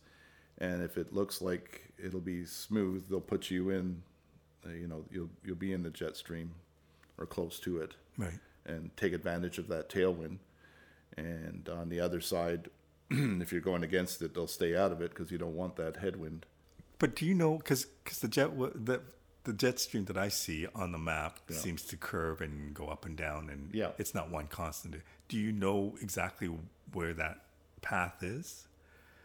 [0.59, 4.03] And if it looks like it'll be smooth, they'll put you in,
[4.67, 6.53] uh, you know, you'll, you'll be in the jet stream
[7.19, 8.39] or close to it Right.
[8.67, 10.39] and take advantage of that tailwind.
[11.17, 12.69] And on the other side,
[13.43, 15.97] if you're going against it, they'll stay out of it because you don't want that
[15.97, 16.47] headwind.
[16.99, 17.87] But do you know because
[18.21, 19.01] the jet the
[19.45, 23.07] the jet stream that I see on the map seems to curve and go up
[23.07, 23.93] and down, and Yeah.
[23.99, 24.97] it's not one constant.
[25.29, 26.51] Do you know exactly
[26.93, 27.47] where that
[27.81, 28.67] path is?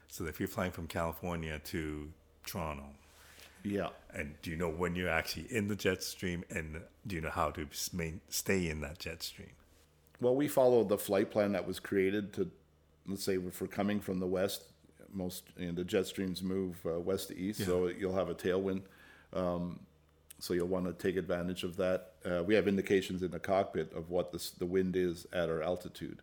[0.07, 2.13] So if you're flying from California to
[2.45, 2.85] Toronto,
[3.63, 3.89] Yeah.
[4.13, 7.29] and do you know when you're actually in the jet stream, and do you know
[7.29, 9.51] how to stay in that jet stream?
[10.21, 12.49] Well, we follow the flight plan that was created to,
[13.07, 14.63] let's say, if we're coming from the west,
[15.13, 18.35] most you know, the jet streams move uh, west to east, so you'll have a
[18.35, 18.81] tailwind.
[19.33, 19.79] Um,
[20.39, 22.11] so you'll want to take advantage of that.
[22.25, 25.61] Uh, we have indications in the cockpit of what the, the wind is at our
[25.61, 26.19] altitude,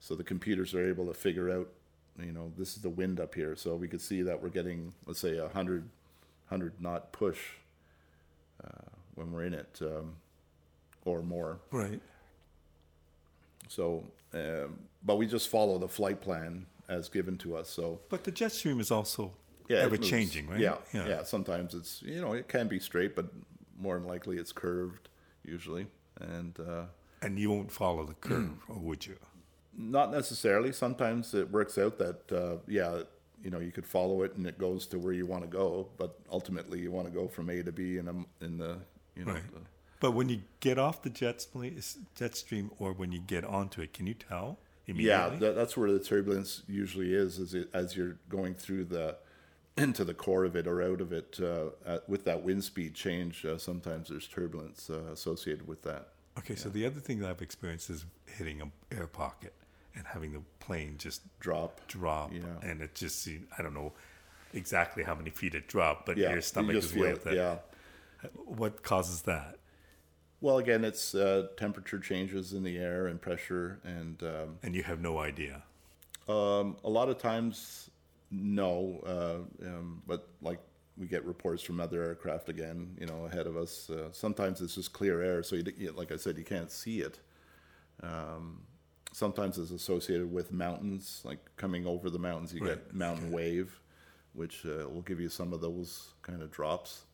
[0.00, 1.68] so the computers are able to figure out,
[2.18, 3.54] you know, this is the wind up here.
[3.56, 5.88] So we could see that we're getting, let's say, a hundred,
[6.48, 7.40] hundred knot push
[8.64, 10.14] uh, when we're in it, um,
[11.04, 11.58] or more.
[11.70, 12.00] Right.
[13.68, 17.68] So, um, but we just follow the flight plan as given to us.
[17.68, 19.32] So, But the jet stream is also
[19.68, 20.60] yeah, ever changing, right?
[20.60, 23.26] Yeah, yeah, Sometimes it's you know it can be straight, but
[23.78, 25.08] more than likely it's curved
[25.44, 25.86] usually,
[26.20, 26.84] and uh,
[27.22, 29.16] And you won't follow the curve, or would you?
[29.78, 30.72] not necessarily.
[30.72, 33.02] Sometimes it works out that uh, yeah,
[33.44, 35.88] you know you could follow it and it goes to where you want to go,
[35.98, 38.78] but ultimately you want to go from A to B in a, in the
[39.16, 39.32] you know.
[39.34, 39.52] Right.
[39.52, 39.60] the-
[40.00, 43.80] But when you get off the jet, spl- jet stream or when you get onto
[43.80, 47.96] it, can you tell Yeah, that, that's where the turbulence usually is, is it, as
[47.96, 49.16] you're going through the
[49.78, 52.94] into the core of it or out of it uh, at, with that wind speed
[52.94, 53.44] change.
[53.44, 56.08] Uh, sometimes there's turbulence uh, associated with that.
[56.38, 59.52] okay, so the other thing that I've experienced is hitting an air pocket
[59.94, 61.80] and having the plane just Drop.
[61.88, 62.40] drop, Yeah.
[62.62, 63.92] and it just seemed, I don't know
[64.52, 67.36] exactly how many feet it dropped, but Yeah, your stomach is with it, it.
[67.36, 67.56] Yeah.
[68.34, 69.56] What causes that?
[70.40, 74.82] Well, again, it's uh, temperature changes in the air and pressure, and um, And you
[74.82, 75.62] have no idea.
[76.28, 77.90] Um, a lot of times,
[78.30, 79.00] no.
[79.06, 80.60] Uh, um, but like
[80.98, 83.88] we get reports from other aircraft again, you know, ahead of us.
[83.90, 87.18] Uh, sometimes it's just clear air, so you, like I said, you can't see it.
[88.02, 88.62] Um,
[89.12, 93.80] sometimes it's associated with mountains, like coming over the mountains, you Right, get mountain wave,
[94.34, 97.04] which uh, will give you some of those kind of drops.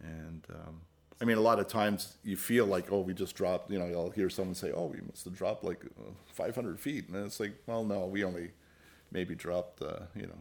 [0.00, 0.80] And um,
[1.20, 3.70] I mean, a lot of times you feel like, oh, we just dropped.
[3.70, 7.08] You know, I'll hear someone say, "Oh, we must have dropped like uh, 500 feet,"
[7.08, 8.50] and it's like, well, no, we only
[9.12, 10.38] maybe dropped, uh, you know,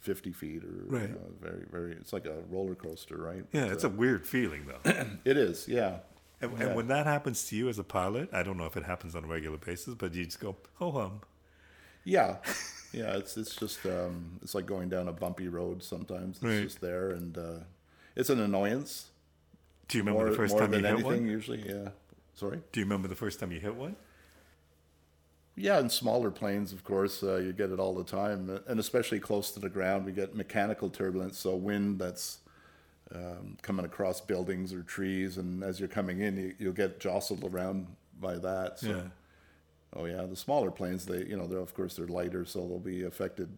[0.00, 1.02] 50 feet or Right.
[1.08, 1.92] you know, very, very.
[1.92, 3.44] It's like a roller coaster, right?
[3.52, 4.92] Yeah, it's a weird feeling though.
[5.24, 5.98] It is, yeah.
[6.40, 6.66] And, Yeah.
[6.66, 9.14] and when that happens to you as a pilot, I don't know if it happens
[9.14, 11.20] on a regular basis, but you just go, oh, hum.
[12.04, 12.36] Yeah,
[12.92, 13.16] yeah.
[13.16, 15.82] It's it's just um, it's like going down a bumpy road.
[15.82, 16.62] Sometimes it's Right.
[16.62, 17.58] just there, and uh,
[18.16, 19.06] it's an annoyance.
[19.88, 21.26] Do you remember More, the first time you hit anything, one?
[21.26, 21.62] usually.
[21.68, 21.90] Yeah.
[22.34, 22.60] Sorry.
[22.72, 23.96] Do you remember the first time you hit one?
[25.58, 29.18] Yeah, in smaller planes, of course, uh, you get it all the time, and especially
[29.20, 32.40] close to the ground, we get mechanical turbulence, so wind that's
[33.14, 37.42] um, coming across buildings or trees, and as you're coming in, you, you'll get jostled
[37.44, 37.86] around
[38.20, 38.80] by that.
[38.80, 39.02] So, Yeah.
[39.94, 42.78] oh yeah, the smaller planes, they, you know, they're of course they're lighter, so they'll
[42.78, 43.48] be affected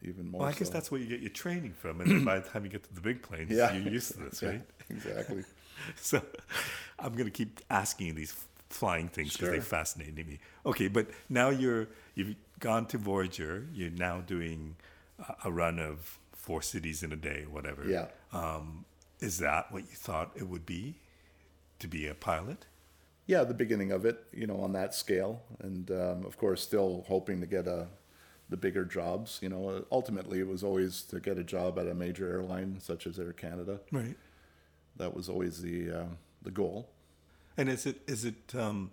[0.00, 0.40] even more.
[0.40, 0.72] Well, I guess so.
[0.72, 3.02] that's where you get your training from, and by the time you get to the
[3.02, 3.74] big planes, Yeah.
[3.74, 4.62] you're used to this, Yeah, right?
[4.88, 5.44] exactly.
[5.96, 6.22] So
[6.98, 8.34] I'm going to keep asking you these
[8.70, 9.62] flying things because they Sure.
[9.62, 10.38] fascinate me.
[10.64, 13.66] Okay, but now you're you've gone to Voyageur.
[13.74, 14.76] You're now doing
[15.18, 17.84] a- a run of four cities in a day, whatever.
[17.88, 18.06] Yeah.
[18.32, 18.84] Um,
[19.20, 20.96] is that what you thought it would be
[21.78, 22.66] to be a pilot?
[23.26, 27.04] Yeah, the beginning of it, you know, on that scale, and um, of course, still
[27.08, 27.86] hoping to get a
[28.48, 29.38] the bigger jobs.
[29.40, 33.06] You know, ultimately, it was always to get a job at a major airline such
[33.06, 33.80] as Air Canada.
[33.92, 34.16] Right.
[34.96, 36.04] That was always the uh,
[36.42, 36.88] the goal.
[37.56, 38.54] And is it is it?
[38.54, 38.90] Um,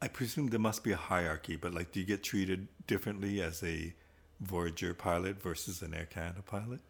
[0.00, 3.62] I presume there must be a hierarchy, but like, do you get treated differently as
[3.64, 3.94] a
[4.44, 6.80] Voyageur pilot versus an Air Canada pilot?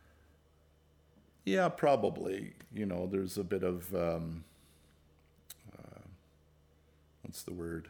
[1.47, 2.53] Yeah, probably.
[2.75, 4.45] You know, there's a bit of um,
[5.73, 6.01] uh,
[7.23, 7.89] what's the word?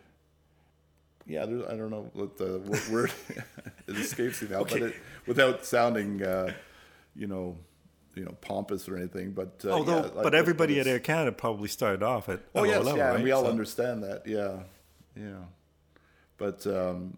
[1.27, 3.12] Yeah, I don't know what the wo- word.
[3.88, 4.79] it escapes me now, Okay.
[4.79, 4.95] but it,
[5.27, 6.53] without sounding, uh,
[7.17, 7.57] you know,
[8.14, 9.33] you know, pompous or anything.
[9.33, 12.40] But uh, Although, yeah, like, but everybody it's- at Air Canada probably started off at
[12.55, 13.14] Oh yes, level, yeah, right?
[13.16, 14.27] and we all So- understand that.
[14.27, 14.61] Yeah,
[15.16, 15.44] yeah.
[16.37, 17.16] But um,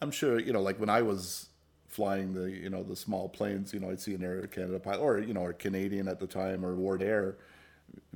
[0.00, 1.48] I'm sure you know, like when I was
[1.88, 5.00] flying the you know the small planes, you know, I'd see an Air Canada pilot
[5.00, 7.34] or you know, or Canadian at the time or Wardair,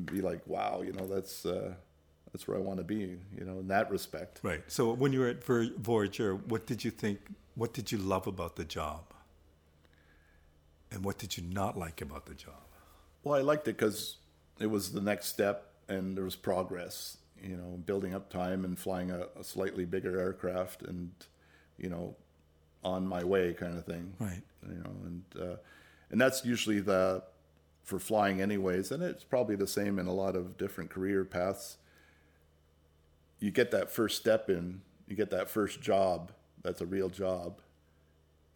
[0.05, 1.75] be like, wow, you know, that's uh,
[2.33, 4.41] that's where I want to be, you know, in that respect.
[4.43, 4.63] Right.
[4.69, 7.19] So when you were at Ver- Voyageur, what did you think?
[7.55, 9.06] What did you love about the job?
[10.91, 12.55] And what did you not like about the job?
[13.25, 14.19] Well, I liked it because
[14.61, 17.19] it was the next step, and there was progress.
[17.43, 21.11] You know, building up time and flying a, a slightly bigger aircraft, and
[21.77, 22.17] you know,
[22.83, 24.15] on my way kind of thing.
[24.19, 24.43] Right.
[24.67, 25.57] You know, and uh,
[26.11, 27.23] and that's usually the
[27.83, 31.79] for flying anyways, and it's probably the same in a lot of different career paths.
[33.39, 36.33] You get that first step in, you get that first job.
[36.63, 37.61] That's a real job.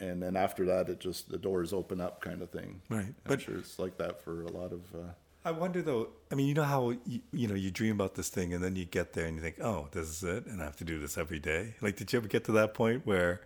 [0.01, 2.81] And then after that, it just the doors open up, kind of thing.
[2.89, 3.05] Right.
[3.07, 4.81] I'm But- sure it's like that for a lot of.
[4.95, 5.13] Uh,
[5.45, 6.09] I wonder though.
[6.31, 8.77] I mean, you know how you, you know you dream about this thing, and then
[8.77, 10.99] you get there and you think, "Oh, this is it," and I have to do
[10.99, 11.75] this every day.
[11.81, 13.41] Like, did you ever get to that point where?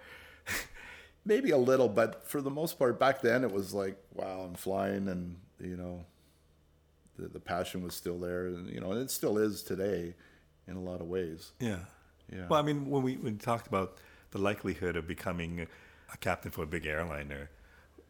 [1.25, 4.55] maybe a little, but for the most part, back then it was like, wow, I'm
[4.55, 6.05] flying, and you know,
[7.17, 10.15] the the passion was still there, and you know, and it still is today,
[10.67, 11.53] in a lot of ways.
[11.61, 11.79] Yeah.
[12.33, 12.47] Yeah.
[12.49, 13.99] Well, I mean, when we when we talked about
[14.33, 15.67] the likelihood of becoming
[16.15, 17.51] a captain for a big airliner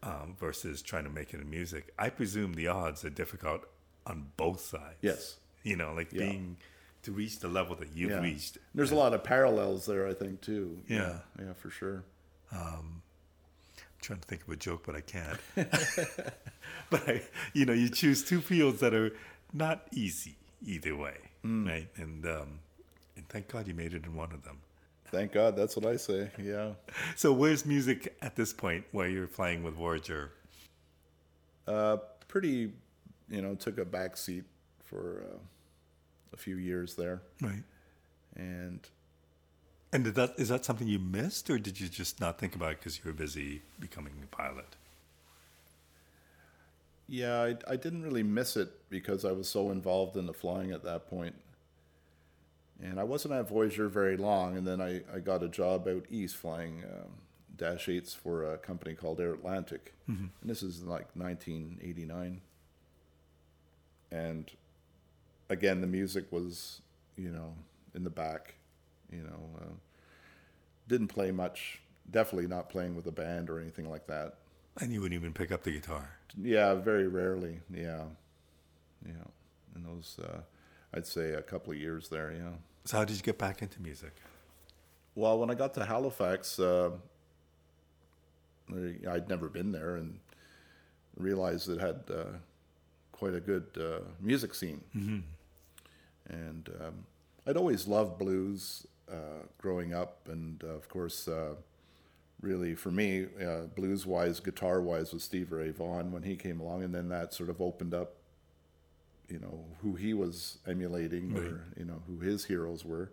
[0.03, 3.61] um, versus trying to make it in music, I presume the odds are difficult
[4.05, 4.99] on both sides.
[5.01, 5.37] Yes.
[5.63, 6.19] You know, like Yeah.
[6.29, 6.57] being
[7.03, 8.21] to reach the level that you've Yeah.
[8.21, 8.57] reached.
[8.73, 10.79] There's a lot of parallels there, I think, too.
[10.87, 11.19] Yeah.
[11.39, 12.03] yeah, for sure.
[12.51, 13.01] I'm
[14.01, 15.39] trying to think of a joke, but I can't.
[16.89, 17.21] but I,
[17.53, 19.11] you know, you choose two fields that are
[19.53, 21.67] not easy either way, Hmm.
[21.67, 21.89] right?
[21.97, 22.59] And um,
[23.15, 24.59] and thank God you made it in one of them.
[25.11, 26.29] Thank God, that's what I say.
[26.41, 26.71] Yeah.
[27.15, 30.29] So where's music at this point where you're playing with Voyageur?
[31.67, 32.71] Uh, pretty,
[33.29, 34.43] you know, took a back seat
[34.83, 35.37] for uh,
[36.33, 37.63] a few years there, Right.
[38.35, 38.79] and
[39.93, 42.71] And did that is that something you missed, or did you just not think about
[42.73, 44.75] it because you were busy becoming a pilot?
[47.07, 50.71] Yeah, I, I didn't really miss it because I was so involved in the flying
[50.71, 51.35] at that point.
[52.83, 56.05] And I wasn't at Voyageur very long, and then I, I got a job out
[56.09, 57.11] east flying um,
[57.55, 59.93] Dash 8s for a company called Air Atlantic.
[60.41, 62.41] And this is like 1989.
[64.11, 64.51] And
[65.49, 66.81] again, the music was,
[67.15, 67.53] you know,
[67.93, 68.55] in the back,
[69.11, 69.73] you know, uh,
[70.87, 74.35] didn't play much, definitely not playing with a band or anything like that.
[74.81, 76.17] And you wouldn't even pick up the guitar.
[76.41, 77.61] Yeah, very rarely.
[77.73, 78.03] Yeah,
[79.05, 79.13] yeah.
[79.75, 80.41] In those, uh,
[80.95, 82.31] I'd say a couple of years there.
[82.31, 82.51] Yeah.
[82.85, 84.13] So how did you get back into music?
[85.13, 86.91] Well, when I got to Halifax, uh,
[89.09, 90.19] I'd never been there and
[91.17, 92.23] realized it had uh,
[93.11, 94.81] quite a good uh, music scene.
[96.29, 97.05] And um,
[97.47, 101.55] I'd always loved blues uh, growing up, and uh, of course, uh,
[102.41, 106.59] really for me, uh, blues wise, guitar wise, was Steve Ray Vaughan when he came
[106.59, 108.15] along, and then that sort of opened up,
[109.29, 113.11] you know, who he was emulating or you know who his heroes were.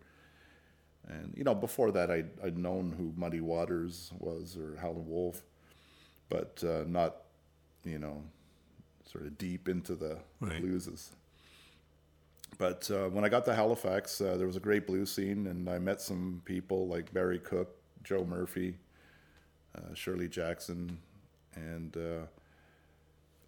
[1.09, 5.42] And you know, before that, I'd, I'd known who Muddy Waters was or Howlin' Wolf,
[6.29, 7.16] but uh, not,
[7.85, 8.22] you know,
[9.11, 10.62] sort of deep into the Right.
[10.62, 11.09] blueses.
[12.59, 15.68] But uh, when I got to Halifax, uh, there was a great blues scene, and
[15.68, 18.77] I met some people like Barry Cook, Joe Murphy,
[19.77, 20.98] uh, Shirley Jackson,
[21.57, 22.27] and uh,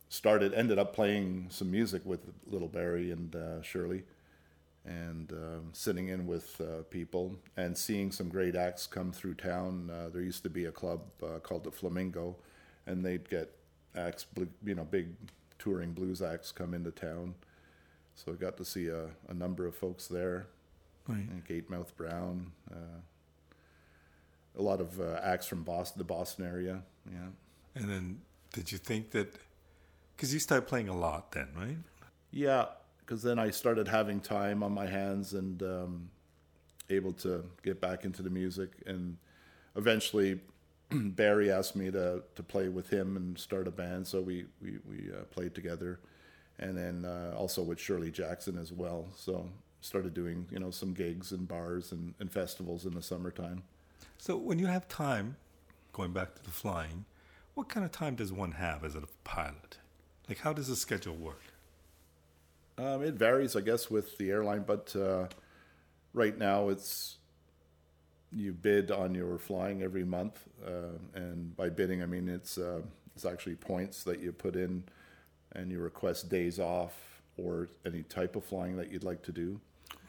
[0.08, 4.04] started ended up playing some music with little Barry and uh, Shirley,
[4.84, 9.90] and um, sitting in with uh, people and seeing some great acts come through town.
[9.90, 12.36] Uh, there used to be a club uh, called the Flamingo,
[12.86, 13.50] and they'd get
[13.96, 14.26] acts,
[14.64, 15.08] you know, big
[15.58, 17.34] touring blues acts come into town.
[18.14, 20.46] So I got to see a, a number of folks there,
[21.08, 21.18] Right.
[21.28, 23.00] and Gatemouth Brown, uh,
[24.56, 26.82] a lot of uh, acts from Boston, the Boston area.
[27.10, 27.28] Yeah.
[27.74, 28.20] And then
[28.52, 29.34] did you think that
[30.16, 31.76] because you started playing a lot then, right?
[32.30, 32.66] Yeah,
[33.00, 36.10] because then I started having time on my hands and um,
[36.90, 38.70] able to get back into the music.
[38.86, 39.16] And
[39.76, 40.40] eventually,
[40.90, 44.78] Barry asked me to, to play with him and start a band, so we we,
[44.88, 46.00] we uh, played together,
[46.58, 49.08] and then uh, also with Shirley Jackson as well.
[49.16, 49.48] So
[49.80, 53.62] started doing you know some gigs and bars and, and festivals in the summertime.
[54.18, 55.36] So when you have time,
[55.92, 57.04] going back to the flying,
[57.54, 59.78] what kind of time does one have as a pilot?
[60.28, 61.42] Like how does the schedule work?
[62.78, 65.26] Um, it varies, I guess, with the airline, but uh,
[66.12, 67.18] right now it's
[68.32, 72.80] you bid on your flying every month, uh, and by bidding I mean it's uh,
[73.14, 74.82] it's actually points that you put in,
[75.52, 79.60] and you request days off or any type of flying that you'd like to do,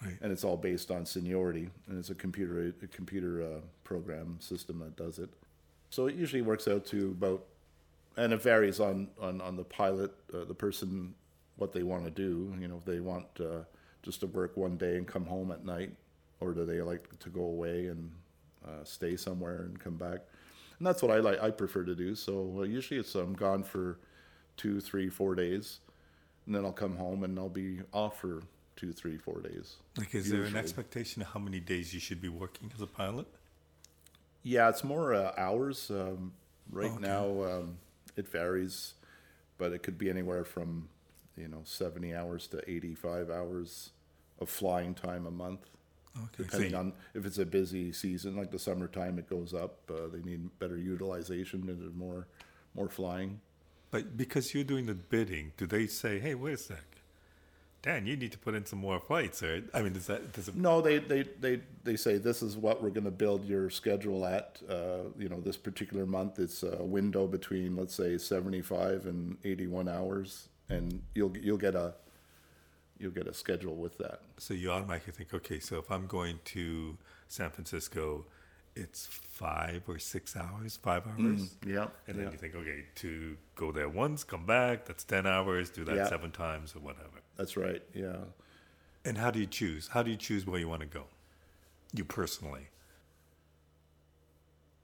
[0.04, 0.14] Right.
[0.22, 4.80] and it's all based on seniority, and it's a computer a computer uh, program system
[4.80, 5.30] that does it.
[5.92, 7.44] So it usually works out to about,
[8.18, 11.14] and it varies on on on the pilot, uh, the person,
[11.58, 12.54] what they want to do.
[12.60, 13.64] You know, if they want uh,
[14.04, 15.96] just to work one day and come home at night,
[16.40, 18.12] or do they like to go away and
[18.66, 20.20] uh, stay somewhere and come back?
[20.78, 21.42] And that's what I like.
[21.42, 22.16] I prefer to do.
[22.16, 24.00] So uh, usually it's I'm gone for
[24.58, 25.80] two, three, four days,
[26.46, 28.44] and then I'll come home and I'll be off for
[28.76, 29.76] two, three, four days.
[29.98, 32.88] Like, is there an expectation of how many days you should be working as a
[32.88, 33.28] pilot?
[34.44, 35.90] Yeah, it's more uh, hours.
[35.90, 36.34] Um,
[36.70, 37.08] right Okay.
[37.08, 37.78] now, um,
[38.16, 38.94] it varies,
[39.58, 40.90] but it could be anywhere from,
[41.38, 43.92] you know, 70 hours to 85 hours
[44.40, 45.62] of flying time a month,
[46.18, 46.44] Okay.
[46.44, 48.38] Depending you- on if it's a busy season.
[48.38, 49.80] Like the summertime, it goes up.
[49.92, 52.28] Uh, they need better utilization and more,
[52.74, 53.42] more flying.
[53.92, 56.95] But because you're doing the bidding, do they say, "Hey, wait a sec,
[57.86, 59.44] Dan, you need to put in some more flights"?
[59.44, 60.56] Or I mean, does that does it?
[60.56, 64.26] No, they they they they say this is what we're going to build your schedule
[64.26, 64.60] at.
[64.68, 69.38] Uh, you know, this particular month it's a window between let's say seventy five and
[69.44, 71.94] eighty one hours, and you'll you'll get a
[72.98, 74.22] you'll get a schedule with that.
[74.38, 78.26] So you automatically think, okay, so if I'm going to San Francisco,
[78.76, 81.56] it's five or six hours, five hours.
[81.68, 82.32] Yeah, And then yeah.
[82.32, 86.08] you think, okay, to go there once, come back, that's 10 hours, do that Yeah.
[86.08, 87.20] seven times or whatever.
[87.38, 87.82] That's right.
[87.94, 88.18] Yeah,
[89.04, 89.90] And how do you choose?
[89.90, 91.06] How do you choose where you want to go?
[91.94, 92.68] You personally.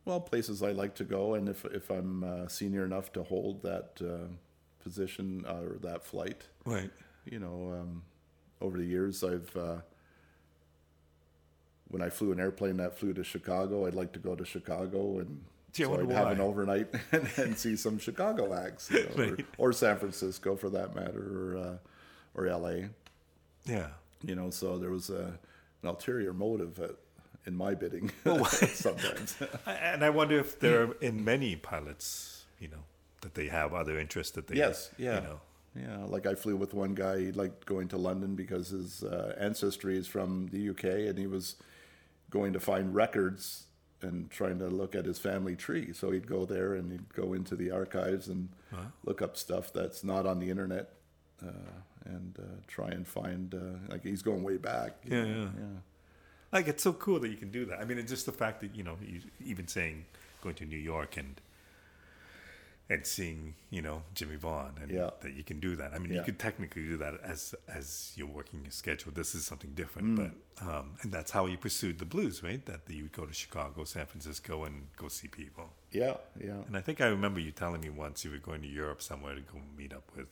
[0.06, 3.62] well, places I like to go, and if if I'm uh, senior enough to hold
[3.64, 4.28] that uh,
[4.84, 6.91] position uh, or that flight, Right.
[7.26, 8.04] you know, um,
[8.62, 9.78] over the years, I've uh,
[11.89, 15.20] when I flew an airplane that flew to Chicago, I'd like to go to Chicago
[15.20, 15.43] and
[15.74, 19.45] Gee, so I'd have an overnight and, and see some Chicago acts, you know, Right.
[19.58, 21.78] or, or San Francisco for that matter, or uh,
[22.36, 22.90] or L.A.
[23.66, 23.88] Yeah.
[24.24, 25.38] You know, so there was a,
[25.82, 26.92] an ulterior motive at,
[27.46, 28.12] in my bidding
[28.48, 29.36] sometimes.
[29.66, 32.84] And I wonder if there are in many pilots, you know,
[33.22, 35.16] that they have other interests that they, Yes, yeah.
[35.16, 35.42] you know,
[35.76, 37.20] Yeah, like I flew with one guy.
[37.20, 41.28] He liked going to London because his uh, ancestry is from the UK, and he
[41.28, 41.56] was
[42.30, 43.66] going to find records
[44.04, 45.94] and trying to look at his family tree.
[45.94, 48.50] So he'd go there and he'd go into the archives and
[49.04, 50.90] look up stuff that's not on the internet,
[51.46, 51.52] uh,
[52.06, 53.54] and uh, try and find.
[53.54, 54.97] Uh, like he's going way back.
[55.06, 55.36] Yeah, yeah.
[55.58, 55.80] yeah.
[56.52, 57.80] Like it's so cool that you can do that.
[57.80, 60.06] I mean, it's just the fact that you know, you, even saying
[60.41, 61.39] going to New York and
[62.89, 65.12] and seeing you know Jimmie Vaughan and Yeah.
[65.22, 65.93] that you can do that.
[65.93, 69.14] I mean, you could technically do that as as you're working your schedule.
[69.14, 70.16] This is something different, Mm.
[70.18, 72.66] but um, and that's how you pursued the blues, right?
[72.66, 75.70] That you would go to Chicago, San Francisco, and go see people.
[75.91, 76.64] Yeah, yeah.
[76.68, 79.36] And I think I remember you telling me once you were going to Europe somewhere
[79.36, 80.28] to go meet up with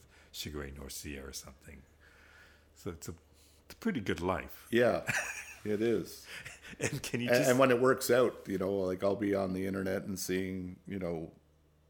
[0.54, 1.82] Ray Norcia or something.
[2.76, 3.14] So it's a,
[3.66, 4.68] it's a pretty good life.
[4.72, 5.02] Yeah,
[5.66, 6.26] it is.
[6.80, 9.54] And can you just and when it works out, you know, like I'll be on
[9.54, 11.32] the internet and seeing, you know,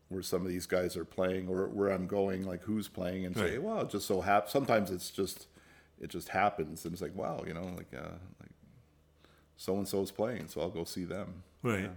[0.09, 3.35] where some of these guys are playing or where I'm going, like who's playing, and
[3.35, 3.61] say, Right.
[3.61, 5.47] "Wow, just so happens." Sometimes it's just,
[6.01, 8.49] it just happens, and it's like, "Wow," you know, like, uh, like
[9.57, 11.43] so and so's playing, so I'll go see them.
[11.61, 11.91] Right.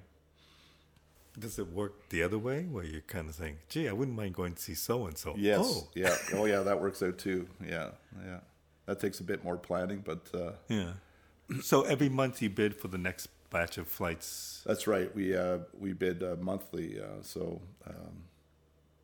[1.39, 4.35] Does it work the other way where you're kind of think, gee, I wouldn't mind
[4.35, 5.35] going to see so and so?
[5.37, 7.49] Yes, Oh, yeah, oh yeah, that works out too.
[7.67, 7.91] Yeah,
[8.25, 8.41] yeah,
[8.87, 10.93] that takes a bit more planning, but uh, yeah.
[11.63, 14.63] So every month you bid for the next batch of flights.
[14.67, 15.15] that's right.
[15.15, 18.25] We uh, we bid uh, monthly, uh, so um,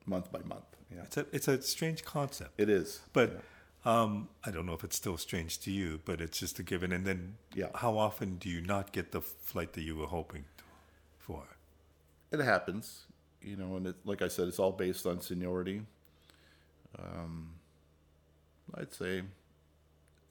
[0.05, 0.65] month by month.
[0.95, 2.59] Yeah, It's a, it's a strange concept.
[2.59, 3.01] it is.
[3.13, 3.41] But
[3.85, 6.91] um, I don't know if it's still strange to you, but it's just a given.
[6.91, 7.67] And then Yeah.
[7.75, 10.63] how often do you not get the flight that you were hoping to,
[11.19, 11.43] for?
[12.31, 13.05] It happens,
[13.41, 15.81] you know, and it, like I said, it's all based on seniority.
[16.97, 17.53] Um,
[18.75, 19.23] I'd say,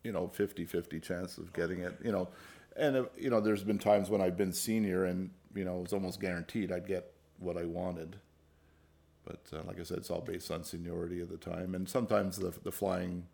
[0.04, 2.28] you know, 50 50 chance of getting it, you know,
[2.76, 5.92] and, uh, you know, there's been times when I've been senior and, you know, it's
[5.92, 8.16] almost guaranteed I'd get what I wanted.
[9.24, 11.74] But uh, like I said, it's all based on seniority at the time.
[11.74, 13.26] And sometimes the, the flying,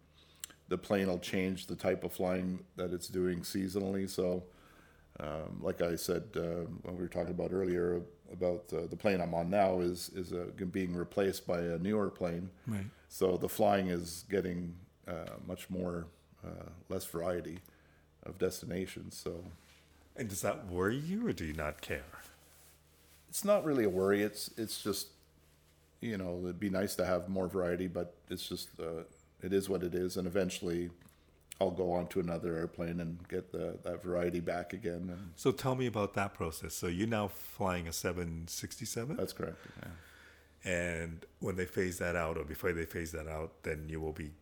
[0.69, 4.09] the plane will change the type of flying that it's doing seasonally.
[4.09, 4.45] So,
[5.21, 8.03] um, like I said uh, when we were talking about earlier
[8.33, 12.11] about uh, the plane I'm on now is is uh, being replaced by a newer
[12.11, 12.51] plane.
[12.67, 12.87] Right.
[13.09, 14.75] So the flying is getting
[15.07, 16.07] uh, much more
[16.45, 17.59] uh, less variety
[18.25, 19.17] of destinations.
[19.17, 19.45] So
[20.17, 22.05] And does that worry you or do you not care?
[23.29, 24.23] it's not really a worry.
[24.23, 25.09] It's it's just
[26.01, 29.03] you know it'd be nice to have more variety, but it's just uh,
[29.43, 30.91] it is what it is, and eventually
[31.61, 35.09] I'll go on to another airplane and get the, that variety back again.
[35.11, 36.75] And So tell me about that process.
[36.75, 39.59] So you're now flying a 767, that's correct.
[40.65, 40.73] Yeah.
[40.73, 44.13] and when they phase that out, or before they phase that out, then you will
[44.13, 44.33] be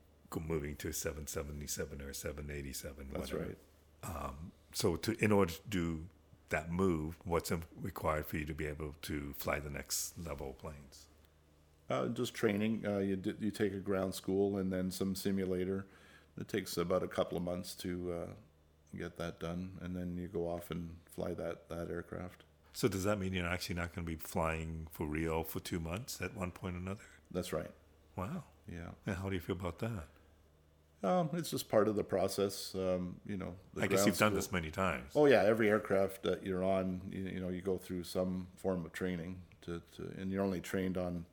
[0.49, 3.09] moving to a 777 or a 787.
[3.13, 3.51] That's whatever.
[3.51, 4.33] right.
[4.75, 6.05] So to in order to do
[6.49, 11.07] that move, what's required for you to be able to fly the next level planes?
[11.91, 12.85] Uh, just training.
[12.87, 15.85] Uh, you d- you take a ground school and then some simulator.
[16.41, 20.29] It takes about a couple of months to uh, get that done, and then you
[20.29, 22.45] go off and fly that that aircraft.
[22.73, 25.79] So does that mean you're actually not going to be flying for real for two
[25.79, 27.05] months at one point or another?
[27.31, 27.71] That's right.
[28.17, 28.45] Wow.
[28.71, 28.91] Yeah.
[29.07, 30.07] And how do you feel about that?
[31.05, 32.75] Um, it's just part of the process.
[32.75, 33.55] Um, you know.
[33.81, 35.13] I guess you've done this many times.
[35.15, 38.87] Oh yeah, every aircraft that you're on, you, you know, you go through some form
[38.87, 41.27] of training to, to, and you're only trained on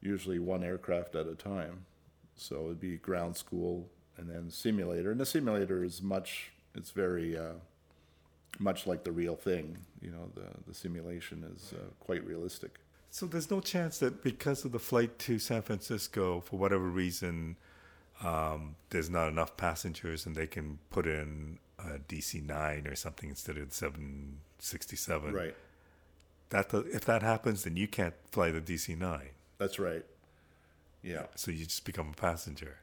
[0.00, 1.84] usually one aircraft at a time.
[2.34, 3.88] So it'd be ground school
[4.22, 7.54] and then simulator, and the simulator is much, it's very uh,
[8.58, 9.78] much like the real thing.
[10.00, 12.78] You know, the the simulation is uh, quite realistic.
[13.10, 17.56] So there's no chance that because of the flight to San Francisco, for whatever reason,
[18.22, 23.58] um, there's not enough passengers and they can put in a DC-9 or something instead
[23.58, 25.34] of the 767.
[25.34, 25.54] Right.
[26.48, 29.20] That if that happens, then you can't fly the DC-9.
[29.58, 30.06] That's right.
[31.02, 31.26] Yeah.
[31.34, 32.78] So you just become a passenger.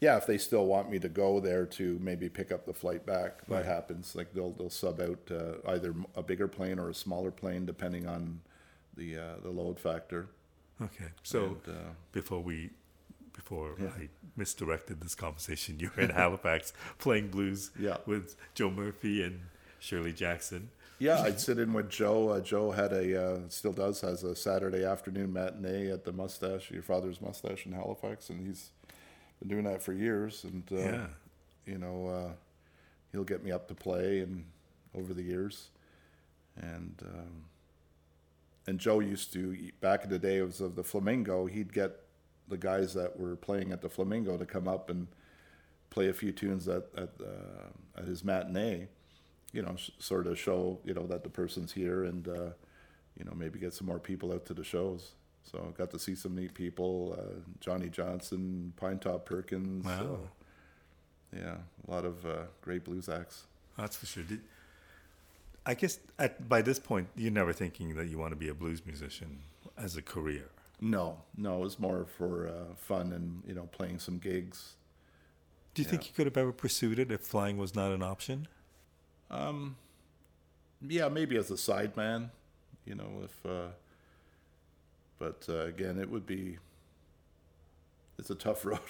[0.00, 3.06] Yeah, if they still want me to go there to maybe pick up the flight
[3.06, 3.62] back, Right.
[3.62, 4.14] that happens.
[4.14, 8.06] Like they'll they'll sub out uh, either a bigger plane or a smaller plane, depending
[8.06, 8.40] on
[8.96, 10.28] the uh, the load factor.
[10.82, 11.06] Okay.
[11.22, 11.78] So And, uh,
[12.12, 12.70] before we
[13.32, 13.88] before Yeah.
[13.96, 17.96] I misdirected this conversation, you were in Halifax playing blues Yeah.
[18.06, 19.40] with Joe Murphy and
[19.78, 20.70] Shirley Jackson.
[20.98, 22.28] yeah, I'd sit in with Joe.
[22.30, 26.70] Uh, Joe had a uh, still does has a Saturday afternoon matinee at the Moustache,
[26.70, 28.70] your father's Moustache in Halifax, and he's
[29.40, 30.44] been doing that for years.
[30.44, 31.06] And uh, Yeah.
[31.66, 32.32] you know, uh,
[33.12, 34.44] he'll get me up to play and
[34.94, 35.68] over the years,
[36.56, 37.44] and um,
[38.66, 41.46] and Joe used to back in the day it was of the Flamingo.
[41.46, 42.00] He'd get
[42.48, 45.06] the guys that were playing at the Flamingo to come up and
[45.90, 48.88] play a few tunes at at, uh, at his matinee.
[49.52, 52.50] You know, s- sort of show you know that the person's here and uh,
[53.18, 55.12] you know maybe get some more people out to the shows.
[55.50, 59.84] So I got to see some neat people, uh, Johnny Johnson, Pinetop Perkins.
[59.84, 60.18] Wow.
[61.32, 63.44] uh, yeah, a lot of uh, great blues acts.
[63.78, 64.24] That's for sure.
[64.24, 64.40] Did,
[65.64, 68.54] I guess at by this point you're never thinking that you want to be a
[68.54, 69.40] blues musician
[69.76, 70.50] as a career.
[70.80, 74.74] No, no, it was more for uh, fun and you know playing some gigs.
[75.74, 78.48] Do you think you could have ever pursued it if flying was not an option?
[79.30, 79.76] Um,
[80.80, 82.30] yeah, maybe as a sideman,
[82.84, 83.46] you know, if.
[85.18, 86.58] But uh, again, it would be.
[88.18, 88.80] It's a tough road.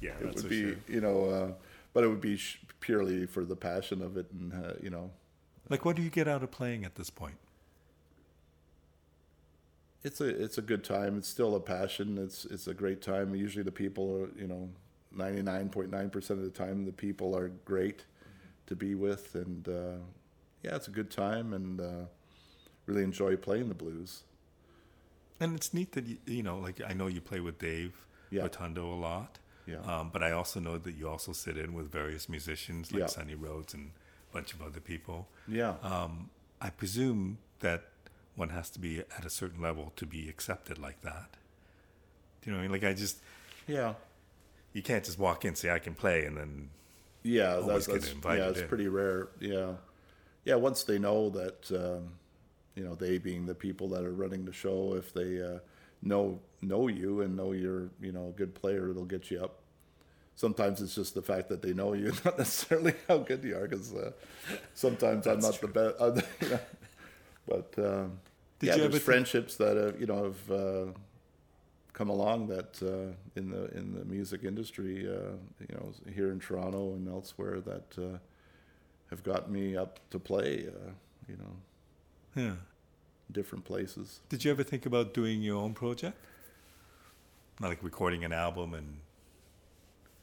[0.00, 0.76] Yeah, it would be, sure.
[0.88, 1.52] you know, uh,
[1.92, 5.10] but it would be sh- purely for the passion of it, and uh, you know,
[5.70, 7.36] Like, what do you get out of playing at this point?
[10.02, 11.16] it's a it's a good time.
[11.16, 12.18] It's still a passion.
[12.18, 13.34] It's it's a great time.
[13.34, 14.68] Usually the people are you know
[15.12, 18.04] ninety nine point nine percent of the time the people are great
[18.66, 19.96] to be with, and uh,
[20.62, 22.04] yeah, it's a good time, and uh,
[22.86, 24.22] really enjoy playing the blues.
[25.40, 27.92] And it's neat that you, you know, like I know you play with Dave
[28.30, 28.42] Yeah.
[28.42, 29.38] Rotundo a lot.
[29.66, 29.78] Yeah.
[29.80, 33.06] Um, but I also know that you also sit in with various musicians like Yeah.
[33.06, 33.90] Sonny Rhodes and
[34.30, 35.28] a bunch of other people.
[35.48, 36.30] Yeah, Um,
[36.60, 37.84] I presume that
[38.36, 41.36] one has to be at a certain level to be accepted like that.
[42.42, 42.72] Do you know what I mean?
[42.72, 43.18] Like I just,
[43.66, 43.94] yeah,
[44.72, 46.70] you can't just walk in and say I can play and then
[47.22, 47.60] yeah.
[47.66, 48.68] That's, get that's invited yeah, it's in.
[48.68, 49.28] pretty rare.
[49.40, 49.72] Yeah,
[50.44, 50.56] yeah.
[50.56, 52.12] Once they know that, um,
[52.74, 55.58] you know, they being the people that are running the show, if they uh,
[56.02, 59.60] know know you and know you're you know a good player, they'll get you up.
[60.36, 63.68] Sometimes it's just the fact that they know you, not necessarily how good you are,
[63.68, 64.10] because uh,
[64.74, 66.26] sometimes I'm not the best.
[66.40, 66.60] you know.
[67.46, 68.18] But um,
[68.60, 70.86] yeah, there's friendships that have you know have uh,
[71.92, 76.40] come along that uh, in the in the music industry, uh, you know, here in
[76.40, 78.18] Toronto and elsewhere that uh,
[79.10, 80.66] have got me up to play.
[80.68, 80.90] Uh,
[81.28, 81.56] you know,
[82.34, 82.54] yeah.
[83.30, 84.20] different places.
[84.28, 86.16] Did you ever think about doing your own project?
[87.60, 88.98] Not like recording an album and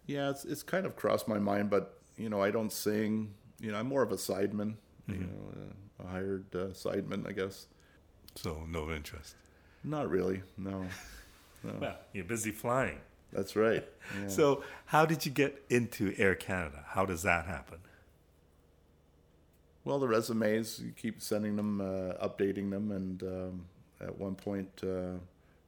[0.06, 3.34] Yeah, it's it's kind of crossed my mind, but you know, I don't sing.
[3.60, 4.76] You know, I'm more of a sideman.
[5.08, 7.68] You know, uh, a hired uh, sideman, I guess.
[8.36, 9.36] so no interest.
[9.84, 10.42] Not really.
[10.58, 10.86] No,
[11.64, 11.74] no.
[11.80, 13.00] Well, you're busy flying.
[13.34, 13.86] That's right.
[14.22, 14.28] Yeah.
[14.28, 16.84] So, how did you get into Air Canada?
[16.88, 17.78] How does that happen?
[19.84, 23.66] Well, the resumes, you keep sending them, uh, updating them, and um,
[24.00, 25.18] at one point, uh,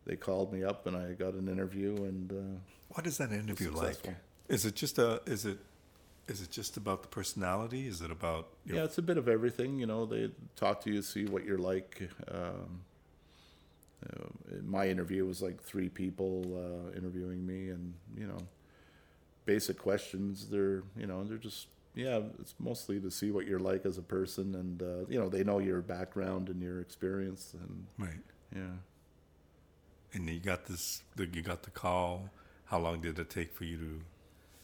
[0.05, 2.59] they called me up and I got an interview and uh,
[2.89, 3.97] What is that interview like?
[4.49, 5.21] Is it just a?
[5.25, 5.57] Is it?
[6.27, 7.87] Is it just about the personality?
[7.87, 8.47] Is it about?
[8.65, 9.79] your- yeah, it's a bit of everything.
[9.79, 12.09] You know, they talk to you, see what you're like.
[12.29, 12.81] Um,
[14.05, 14.25] uh,
[14.65, 18.39] my interview was like three people uh, interviewing me, and you know,
[19.45, 20.49] basic questions.
[20.49, 24.01] They're you know they're just yeah, it's mostly to see what you're like as a
[24.01, 28.21] person, and uh, you know they know your background and your experience, and Right.
[28.55, 28.77] yeah.
[30.13, 31.01] And you got this.
[31.15, 32.29] the- You got the call.
[32.65, 34.01] How long did it take for you to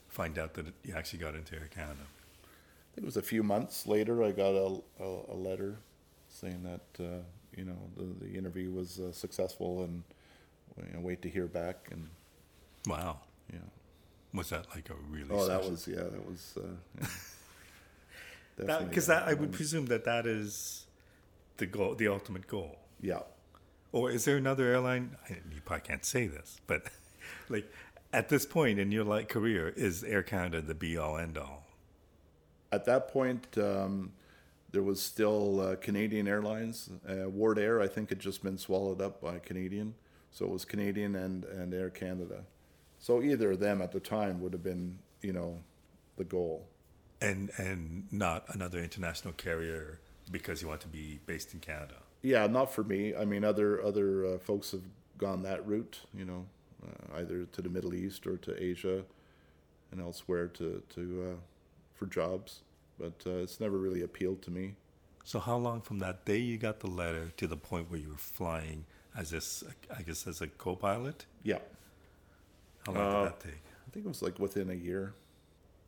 [0.07, 1.99] find out that you actually got into Air Canada?
[2.01, 5.77] I think it was a few months later I got a, a, a letter
[6.29, 7.21] saying that uh,
[7.55, 10.03] you know the, the interview was uh, successful and
[10.87, 12.07] you know, wait to hear back and
[12.87, 13.19] Wow.
[13.51, 13.59] know
[14.33, 15.29] Was that like a really?
[15.31, 16.67] oh that was yeah that was uh,
[17.01, 17.07] yeah.
[18.67, 20.85] that because that I would presume that that is
[21.57, 22.77] the goal, the ultimate goal.
[23.01, 23.19] yeah
[23.91, 25.15] Or is there another airline?
[25.29, 26.83] I- You probably can't say this, but
[27.49, 27.71] like
[28.13, 31.65] at this point in your like career, is Air Canada the be all end all?
[32.71, 34.11] at that point um,
[34.71, 39.19] there was still uh, Canadian Airlines uh, Wardair I think had just been swallowed up
[39.19, 39.95] by Canadian
[40.29, 42.43] so it was Canadian and, and Air Canada
[42.99, 45.57] so either of them at the time would have been you know
[46.17, 46.67] the goal
[47.21, 49.99] And and not another international carrier
[50.31, 51.95] because you want to be based in Canada.
[52.21, 53.15] Yeah, not for me.
[53.15, 54.83] I mean, other other uh, folks have
[55.17, 56.01] gone that route.
[56.13, 56.45] You know,
[56.85, 59.03] uh, either to the Middle East or to Asia,
[59.91, 61.35] and elsewhere to to uh,
[61.93, 62.61] for jobs.
[62.99, 64.75] But uh, it's never really appealed to me.
[65.23, 68.09] So how long from that day you got the letter to the point where you
[68.09, 68.85] were flying
[69.15, 69.63] as this,
[69.97, 71.25] I guess, as a co-pilot?
[71.43, 71.59] Yeah,
[72.85, 73.53] How long Uh, did that take?
[73.87, 75.13] I think it was like within a year.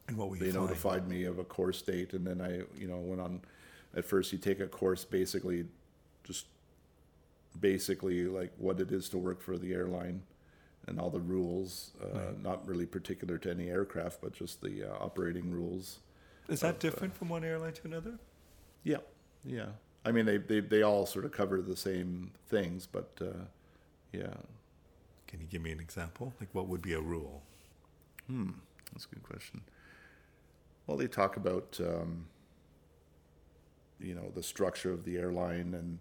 [0.08, 0.68] And what were you They flying?
[0.68, 3.42] notified me of a course date, and then I, you know, went on.
[3.96, 5.66] At first, you take a course, basically,
[6.24, 6.46] just
[7.60, 10.24] basically like what it is to work for the airline,
[10.88, 11.92] and all the rules.
[12.02, 16.00] Uh, Not really particular to any aircraft, but just the uh, operating rules.
[16.50, 18.18] Is that different from one airline to another?
[18.84, 18.98] Yeah,
[19.46, 19.68] yeah.
[20.04, 23.46] I mean, they they, they all sort of cover the same things, but uh,
[24.12, 24.34] yeah,
[25.32, 26.34] Can you give me an example?
[26.40, 27.42] Like what would be a rule?
[28.28, 28.52] Hmm,
[28.92, 29.62] that's a good question.
[30.86, 32.26] Well, they talk about um,
[34.00, 36.00] you know the structure of the airline and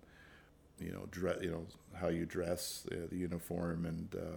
[0.81, 4.37] you know dress, you know how you dress, uh, the uniform, and uh,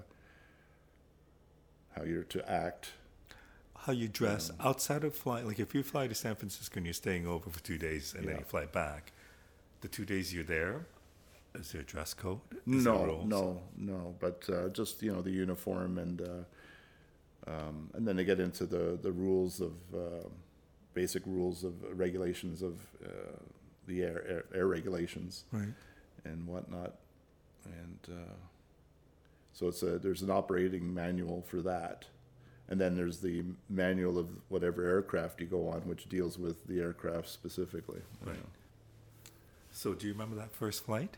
[1.96, 2.92] how you're to act.
[3.76, 5.48] How you dress outside of flying?
[5.48, 8.28] Like if you fly to San Francisco and you're staying over for two days and
[8.28, 9.12] then you fly back,
[9.82, 10.86] the two days you're there,
[11.56, 12.40] is there a dress code?
[12.68, 14.16] Is No, no, no.
[14.20, 18.66] But uh, just you know the uniform and uh, um, and then they get into
[18.66, 20.28] the the rules of uh,
[20.94, 22.76] basic rules of regulations of
[23.06, 23.10] uh,
[23.88, 25.74] the air, air air regulations Right.
[26.26, 26.94] and whatnot,
[27.66, 28.34] and uh,
[29.54, 32.06] so it's a there's an operating manual for that,
[32.70, 36.80] and then there's the manual of whatever aircraft you go on, which deals with the
[36.80, 38.02] aircraft specifically.
[38.22, 38.38] you Right.
[38.40, 38.50] know.
[39.72, 41.18] So do you remember that first flight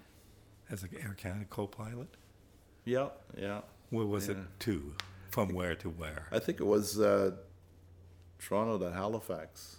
[0.69, 2.07] as an Air Canada co-pilot?
[2.85, 3.61] Yeah, yeah.
[3.89, 4.43] Where was it Yeah.
[4.59, 4.93] to?
[5.29, 6.27] From where to where?
[6.31, 7.31] I think it was uh,
[8.39, 9.77] Toronto to Halifax.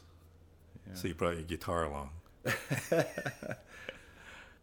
[0.95, 2.11] So you brought your guitar along.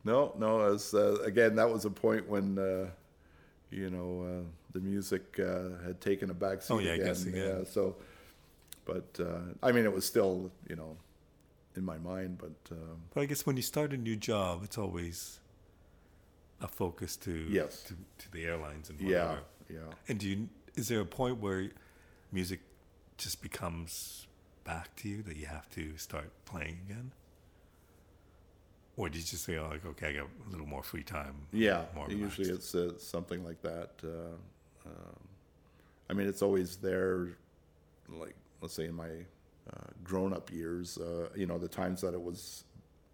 [0.05, 0.59] No, no.
[0.73, 2.89] As uh, again, that was a point when uh,
[3.71, 4.43] you know uh,
[4.73, 7.59] the music uh, had taken a backseat Oh, yeah, I guess again.
[7.59, 7.95] Yeah, so,
[8.85, 10.97] but uh, I mean, it was still you know
[11.77, 12.37] in my mind.
[12.37, 15.39] But um, But I guess when you start a new job, it's always
[16.63, 17.83] a focus to Yes.
[17.83, 19.41] to, to the airlines and yeah, whatever.
[19.69, 19.79] yeah.
[20.07, 21.69] And do you is there a point where
[22.31, 22.61] music
[23.17, 24.25] just becomes
[24.63, 27.11] back to you that you have to start playing again?
[28.95, 31.35] Or did you just say, oh, like, okay, I got a little more free time?
[31.51, 33.89] Yeah, more usually it's uh, something like that.
[34.03, 34.35] Uh,
[34.85, 35.19] um,
[36.09, 37.29] I mean, it's always there.
[38.07, 39.09] Like, let's say in my
[39.71, 42.65] uh, grown-up years, uh, you know, the times that it was,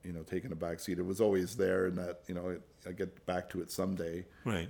[0.03, 2.61] you know, taking a back seat, it was always there, and that you know, it,
[2.87, 4.25] I get back to it someday.
[4.45, 4.69] right.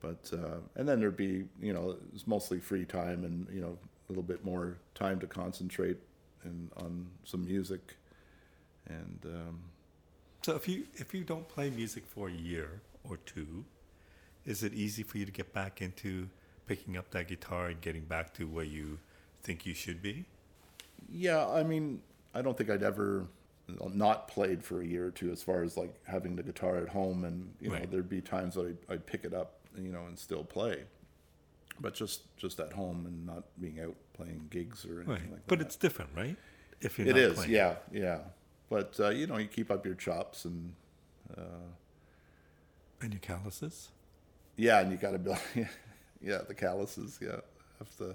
[0.00, 3.76] But uh, and then there'd be, you know, it's mostly free time, and you know,
[4.08, 5.98] a little bit more time to concentrate
[6.42, 7.96] and on some music,
[8.88, 9.58] and um,
[10.42, 13.64] So if you if you don't play music for a year or two,
[14.46, 16.28] is it easy for you to get back into
[16.66, 18.98] picking up that guitar and getting back to where you
[19.42, 20.24] think you should be?
[21.12, 22.00] Yeah, I mean,
[22.34, 23.26] I don't think I'd ever
[23.94, 26.88] not played for a year or two as far as like having the guitar at
[26.88, 30.04] home and you know there'd be times that I'd, I'd pick it up you know
[30.06, 30.84] and still play
[31.80, 35.20] but just just at home and not being out playing gigs or anything Right.
[35.22, 36.36] like that but it's different, right?
[36.80, 37.50] If you're it not is playing.
[37.52, 38.18] yeah yeah
[38.68, 40.74] but uh, you know you keep up your chops and
[43.02, 43.88] And your calluses?
[44.56, 45.38] Yeah, and you got to build.
[46.22, 47.18] Yeah, the calluses.
[47.22, 47.36] Yeah,
[47.78, 48.14] have to.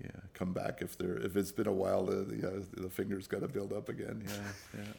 [0.00, 2.04] Yeah, come back if they're if it's been a while.
[2.06, 4.24] The the, uh, the fingers got to build up again.
[4.26, 4.84] Yeah, yeah.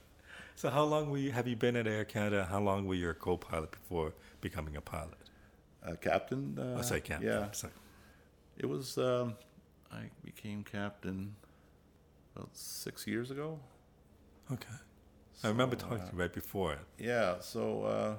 [0.56, 2.46] So how long were you, have you been at Air Canada?
[2.48, 5.18] How long were you a co-pilot before becoming a pilot?
[5.84, 6.60] Uh, captain.
[6.60, 7.28] Uh, I say captain.
[7.28, 7.74] Yeah, sorry.
[8.58, 8.96] it was.
[9.00, 9.34] Um,
[9.92, 11.36] I became captain
[12.36, 13.60] about six years ago.
[14.52, 14.68] Okay.
[15.44, 16.86] I remember So, talking to you right before it.
[17.00, 18.16] Yeah, so uh,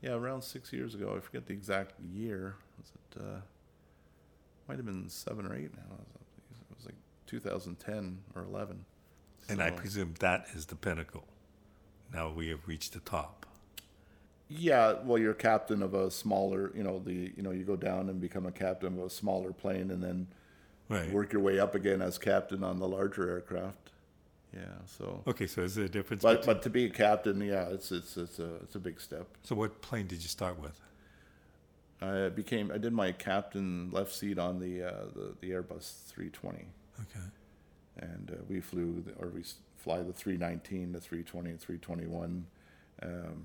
[0.00, 1.14] yeah, around six years ago.
[1.16, 2.54] I forget the exact year.
[2.78, 3.18] Was it?
[4.68, 5.96] Might have been seven or eight now.
[6.70, 6.94] It was like
[7.26, 8.84] 2010 or 11.
[9.48, 11.24] And I presume that is the pinnacle.
[12.12, 13.44] Now we have reached the top.
[14.48, 16.70] Yeah, well, you're captain of a smaller.
[16.74, 19.52] You know, the you know you go down and become a captain of a smaller
[19.52, 20.28] plane, and then
[20.88, 21.10] Right.
[21.10, 23.90] work your way up again as captain on the larger aircraft.
[24.52, 25.22] Yeah, so.
[25.26, 26.22] Okay, so is there a difference?
[26.22, 29.00] But between, but to be a captain, yeah, it's it's it's a it's a big
[29.00, 29.26] step.
[29.42, 30.78] so what plane did you start with?
[32.02, 36.64] I became I did my captain left seat on the uh, the, the Airbus 320,
[37.00, 37.26] Okay.
[37.98, 39.42] and uh, we flew the, or we
[39.76, 42.46] fly the 319, the 320, and 321,
[43.02, 43.44] um,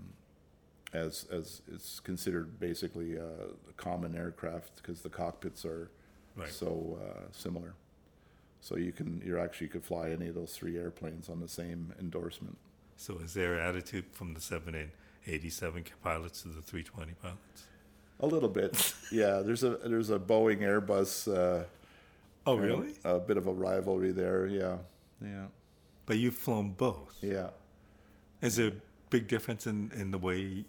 [0.94, 3.22] as as it's considered basically uh,
[3.70, 5.90] a common aircraft because the cockpits are
[6.36, 6.50] Right.
[6.50, 7.74] so uh, similar.
[8.62, 11.94] So you can you're actually could fly any of those three airplanes on the same
[12.00, 12.58] endorsement.
[12.98, 17.64] So is there attitude from the 787 pilots to the 320 pilots?
[18.20, 19.40] A little bit, yeah.
[19.40, 21.28] There's a there's a Boeing Airbus.
[21.34, 21.66] Uh,
[22.48, 22.94] Oh, of really?
[23.04, 24.78] A bit of a rivalry there, yeah,
[25.22, 25.48] yeah,
[26.08, 27.14] But you've flown both.
[27.22, 27.50] yeah.
[28.42, 28.74] Is there a
[29.10, 30.64] big difference in, in the way?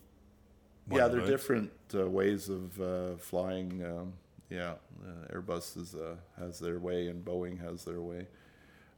[0.90, 3.82] yeah, they're different uh, ways of uh, flying.
[3.84, 4.12] Um,
[4.50, 4.74] yeah,
[5.06, 8.26] uh, Airbus is, uh, has their way, and Boeing has their way.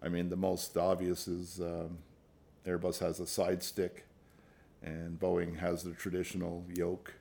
[0.03, 1.98] I mean, the most obvious is um,
[2.66, 4.07] Airbus has a side stick,
[4.82, 7.12] and Boeing has the traditional yoke.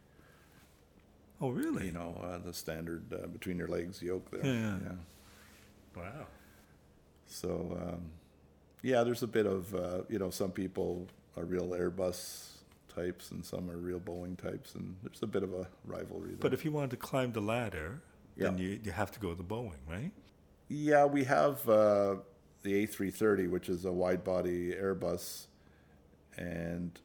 [1.42, 1.88] Oh, really?
[1.88, 4.46] You know, uh, the standard uh, between your legs yoke there.
[4.46, 6.02] Yeah, yeah.
[6.02, 6.28] Wow.
[7.26, 8.02] So, um,
[8.84, 12.50] yeah, there's a bit of, uh, you know, some people are real Airbus
[12.94, 16.38] types and some are real Boeing types, and there's a bit of a rivalry there.
[16.40, 18.02] But if you wanted to climb the ladder,
[18.38, 20.12] then you, you have to go with the Boeing, right?
[20.68, 22.16] yeah, we have uh,
[22.64, 25.48] the A330, which is a wide body Airbus,
[26.38, 26.98] and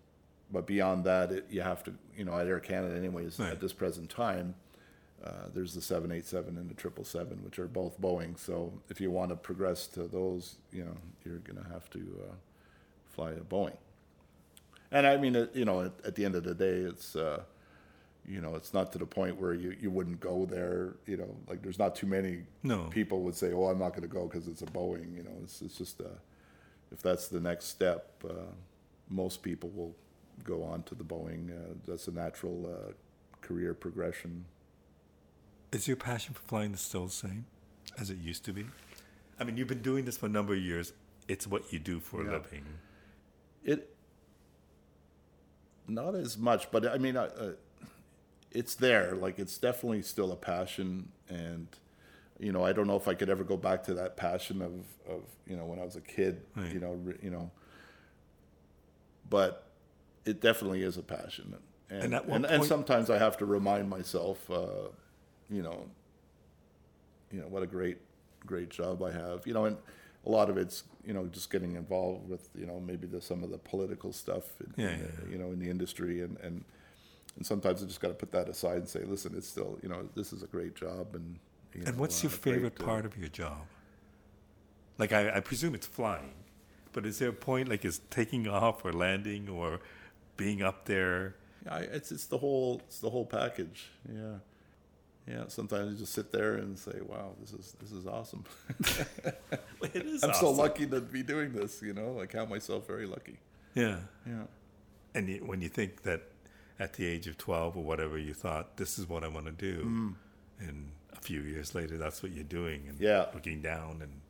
[0.51, 3.51] but beyond that, it, you have to, you know, at Air Canada, anyways, Right.
[3.53, 4.55] at this present time,
[5.25, 8.39] uh, there's the 787 and the 777, which are both Boeing.
[8.39, 11.99] So if you want to progress to those, you know, you're going to have to
[12.31, 12.35] uh,
[13.07, 13.77] fly a Boeing.
[14.93, 17.43] And I mean, it, you know, at, at the end of the day, it's, uh,
[18.29, 20.95] you know, it's not to the point where you, you wouldn't go there.
[21.07, 22.85] You know, like there's not too many No.
[22.91, 25.31] people would say, "Oh, I'm not going to go because it's a Boeing." You know,
[25.45, 26.05] it's it's just uh,
[26.91, 28.33] if that's the next step, uh,
[29.09, 29.95] most people will
[30.45, 31.51] go on to the Boeing.
[31.51, 32.93] Uh, that's a natural uh,
[33.41, 34.45] career progression.
[35.73, 37.47] Is your passion for flying still the same
[37.99, 38.67] as it used to be?
[39.39, 40.93] I mean, you've been doing this for a number of years.
[41.29, 42.65] It's what you do for a living.
[43.65, 43.97] It
[45.89, 47.51] not as much, but I mean, uh, uh,
[48.53, 49.15] it's there.
[49.15, 51.69] Like it's definitely still a passion, and
[52.39, 54.73] you know, I don't know if I could ever go back to that passion of
[55.09, 56.43] of you know when I was a kid.
[56.55, 56.73] Right.
[56.73, 57.51] You know, you know,
[59.29, 59.66] but
[60.27, 64.51] it definitely is a passion, and And and, and, sometimes I have to remind myself,
[64.51, 64.89] uh,
[65.49, 65.87] you know,
[67.31, 67.99] you know what a great
[68.45, 69.47] great job I have.
[69.47, 69.77] You know, and
[70.25, 73.45] a lot of it's you know just getting involved with you know maybe the, some
[73.45, 74.61] of the political stuff.
[74.61, 76.65] In, Yeah, yeah, the, You know, in the industry, and and
[77.37, 79.89] and sometimes I just got to put that aside and say, listen, it's still you
[79.89, 81.39] know this is a great job, and
[81.73, 83.67] you And know, what's uh, your favorite uh, part of your job?
[84.99, 86.33] Like, I, I presume it's flying,
[86.95, 89.81] but is there a point like is taking off or landing or
[90.37, 91.37] being up there?
[91.69, 93.89] I, it's it's the whole it's the whole package.
[94.13, 94.35] Yeah,
[95.27, 95.45] yeah.
[95.49, 98.45] Sometimes you just sit there and say, "Wow, this is this is awesome."
[99.95, 101.81] It is I'm so lucky to be doing this.
[101.83, 103.39] You know, I count myself very lucky.
[103.75, 103.99] Yeah.
[104.27, 104.45] Yeah.
[105.15, 106.23] And you, when you think that
[106.79, 109.53] at the age of 12 or whatever, you thought, this is what I want to
[109.53, 110.15] do.
[110.61, 112.87] And a few years later, that's what you're doing.
[112.89, 113.03] And Mm.
[113.03, 113.27] Yeah.
[113.33, 114.21] looking down and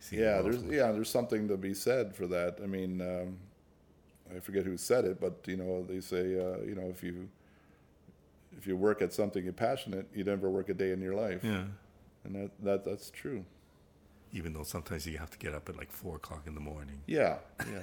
[0.00, 2.58] seeing Yeah, the there's yeah, there's something to be said for that.
[2.62, 3.38] I mean, um,
[4.34, 7.28] I forget who said it, but you know, they say uh, you know if you
[8.56, 11.40] if you work at something you're passionate, you never work a day in your life,
[11.42, 11.64] Yeah.
[12.24, 13.44] and that, that that's true.
[14.32, 17.00] Even though sometimes you have to get up at like four o'clock in the morning.
[17.06, 17.38] Yeah,
[17.70, 17.80] yeah.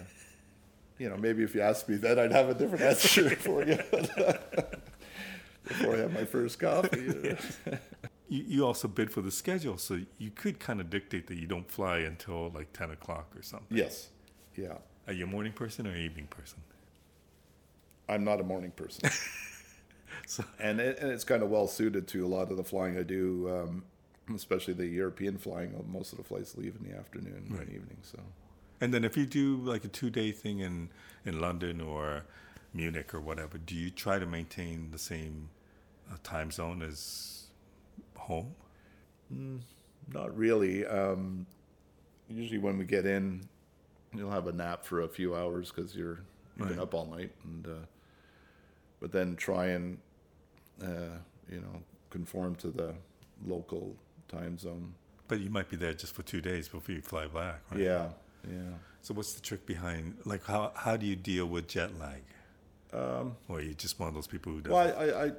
[0.97, 3.77] you know, maybe if you asked me that, I'd have a different answer for you.
[5.67, 7.37] Before I have my first coffee.
[8.29, 11.47] You, you also bid for the schedule, so you could kind of dictate that you
[11.47, 13.77] don't fly until like 10 o'clock or something.
[13.77, 14.07] yes.
[14.55, 14.75] Yeah.
[15.11, 16.59] Are you a morning person or an evening person?
[18.07, 19.09] I'm not a morning person.
[20.25, 22.97] so and, it, and it's kind of well suited to a lot of the flying
[22.97, 23.83] I do, um,
[24.33, 25.75] especially the European flying.
[25.91, 27.63] Most of the flights leave in the afternoon Right.
[27.63, 27.97] and evening.
[28.03, 28.19] So
[28.79, 30.87] And then if you do like a two day thing in,
[31.25, 32.23] in London or
[32.73, 35.49] Munich or whatever, do you try to maintain the same
[36.09, 37.47] uh, time zone as
[38.15, 38.55] home?
[40.13, 40.85] not really.
[40.85, 41.47] Um,
[42.29, 43.49] usually when we get in,
[44.13, 46.19] you'll have a nap for a few hours because you're
[46.57, 47.85] you've been up all night, and uh,
[48.99, 49.97] but then try and
[50.83, 51.17] uh,
[51.49, 52.93] you know conform to the
[53.45, 53.95] local
[54.27, 54.93] time zone.
[55.27, 57.79] But you might be there just for two days before you fly back, right?
[57.79, 58.09] Yeah,
[58.47, 58.73] yeah.
[59.01, 62.21] So what's the trick behind, like, how, how do you deal with jet lag?
[62.93, 64.73] Um, Or are you just one of those people who doesn't?
[64.73, 65.31] Well, I, I, I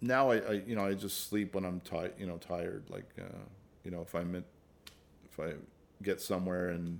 [0.00, 2.84] now I, I, you know, I just sleep when I'm tired, you know, tired.
[2.88, 3.24] Like, uh,
[3.84, 4.44] you know, if I'm at,
[5.24, 5.54] if I
[6.02, 6.98] get somewhere and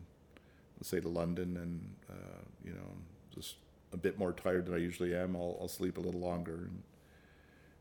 [0.82, 2.90] say to London and, uh, you know,
[3.34, 3.56] just
[3.92, 6.82] a bit more tired than I usually am, I'll, I'll sleep a little longer and,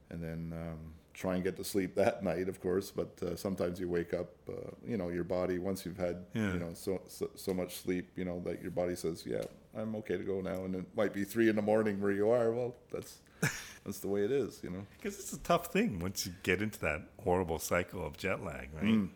[0.10, 0.78] and then, um,
[1.14, 2.92] try and get to sleep that night, of course.
[2.92, 6.54] But, uh, sometimes you wake up, uh, you know, your body, once you've had, Yeah.
[6.54, 9.44] you know, so, so, so much sleep, you know, that your body says, yeah,
[9.76, 10.66] I'm okay to go now.
[10.66, 12.52] And it might be three in the morning where you are.
[12.52, 13.18] Well, that's,
[13.86, 14.86] that's the way it is, you know.
[14.98, 18.70] Because it's a tough thing once you get into that horrible cycle of jet lag,
[18.74, 18.84] right?
[18.84, 19.10] Mm.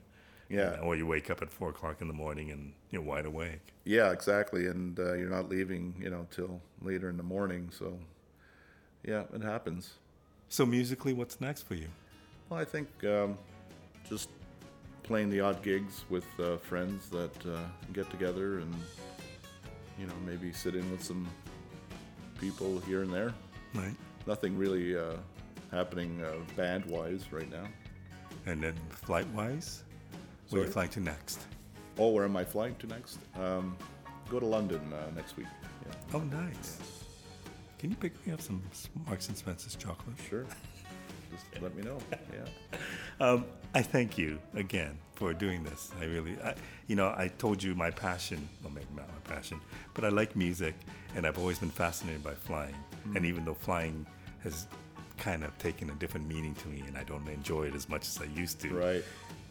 [0.50, 3.74] Yeah, Or you wake up at four o'clock in the morning and you're wide awake.
[3.84, 4.68] yeah, exactly.
[4.68, 7.70] And uh, you're not leaving, you know, till later in the morning.
[7.78, 7.98] So,
[9.04, 9.96] yeah, it happens.
[10.50, 11.88] So musically, what's next for you?
[12.50, 13.38] Well, I think um,
[14.10, 14.30] just
[15.04, 17.60] playing the odd gigs with uh, friends that uh,
[17.92, 18.74] get together and,
[20.00, 21.28] you know, maybe sit in with some
[22.40, 23.34] people here and there.
[23.74, 23.96] Right.
[24.26, 25.16] Nothing really uh,
[25.72, 27.66] happening uh, band wise right now.
[28.46, 29.84] And then flight wise,
[30.50, 31.42] where are you flying to next?
[31.98, 33.20] Oh, where am I flying to next?
[33.40, 33.76] Um,
[34.30, 35.48] go to London uh, next week.
[35.86, 36.78] Yeah, Oh, nice.
[37.80, 38.62] Can you pick me up some
[39.06, 40.16] Marks and Spencer's chocolate?
[40.30, 40.46] sure.
[41.32, 41.98] Just let me know.
[42.34, 42.80] Yeah.
[43.20, 45.90] Um, I thank you again for doing this.
[46.00, 46.54] I really, I,
[46.86, 49.60] you know, I told you my passion, well, maybe not my passion,
[49.96, 50.76] but I like music
[51.16, 52.76] and I've always been fascinated by flying.
[53.16, 54.06] And even though flying
[54.44, 54.68] has
[55.18, 58.04] kind of taken a different meaning to me and I don't enjoy it as much
[58.08, 59.04] as I used to, Right.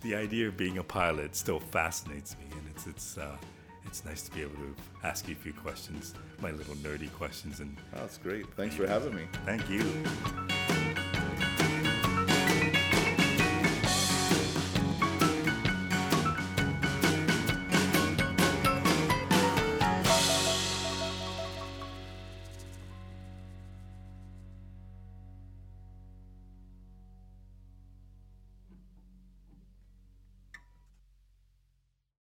[0.02, 2.44] The idea of being a pilot still fascinates me.
[2.52, 3.36] And it's, it's, uh,
[3.84, 4.74] it's nice to be able to
[5.04, 7.60] ask you a few questions, my little nerdy questions.
[7.60, 8.46] And Oh, that's great.
[8.56, 9.26] Thanks for having me.
[9.44, 9.82] thank you.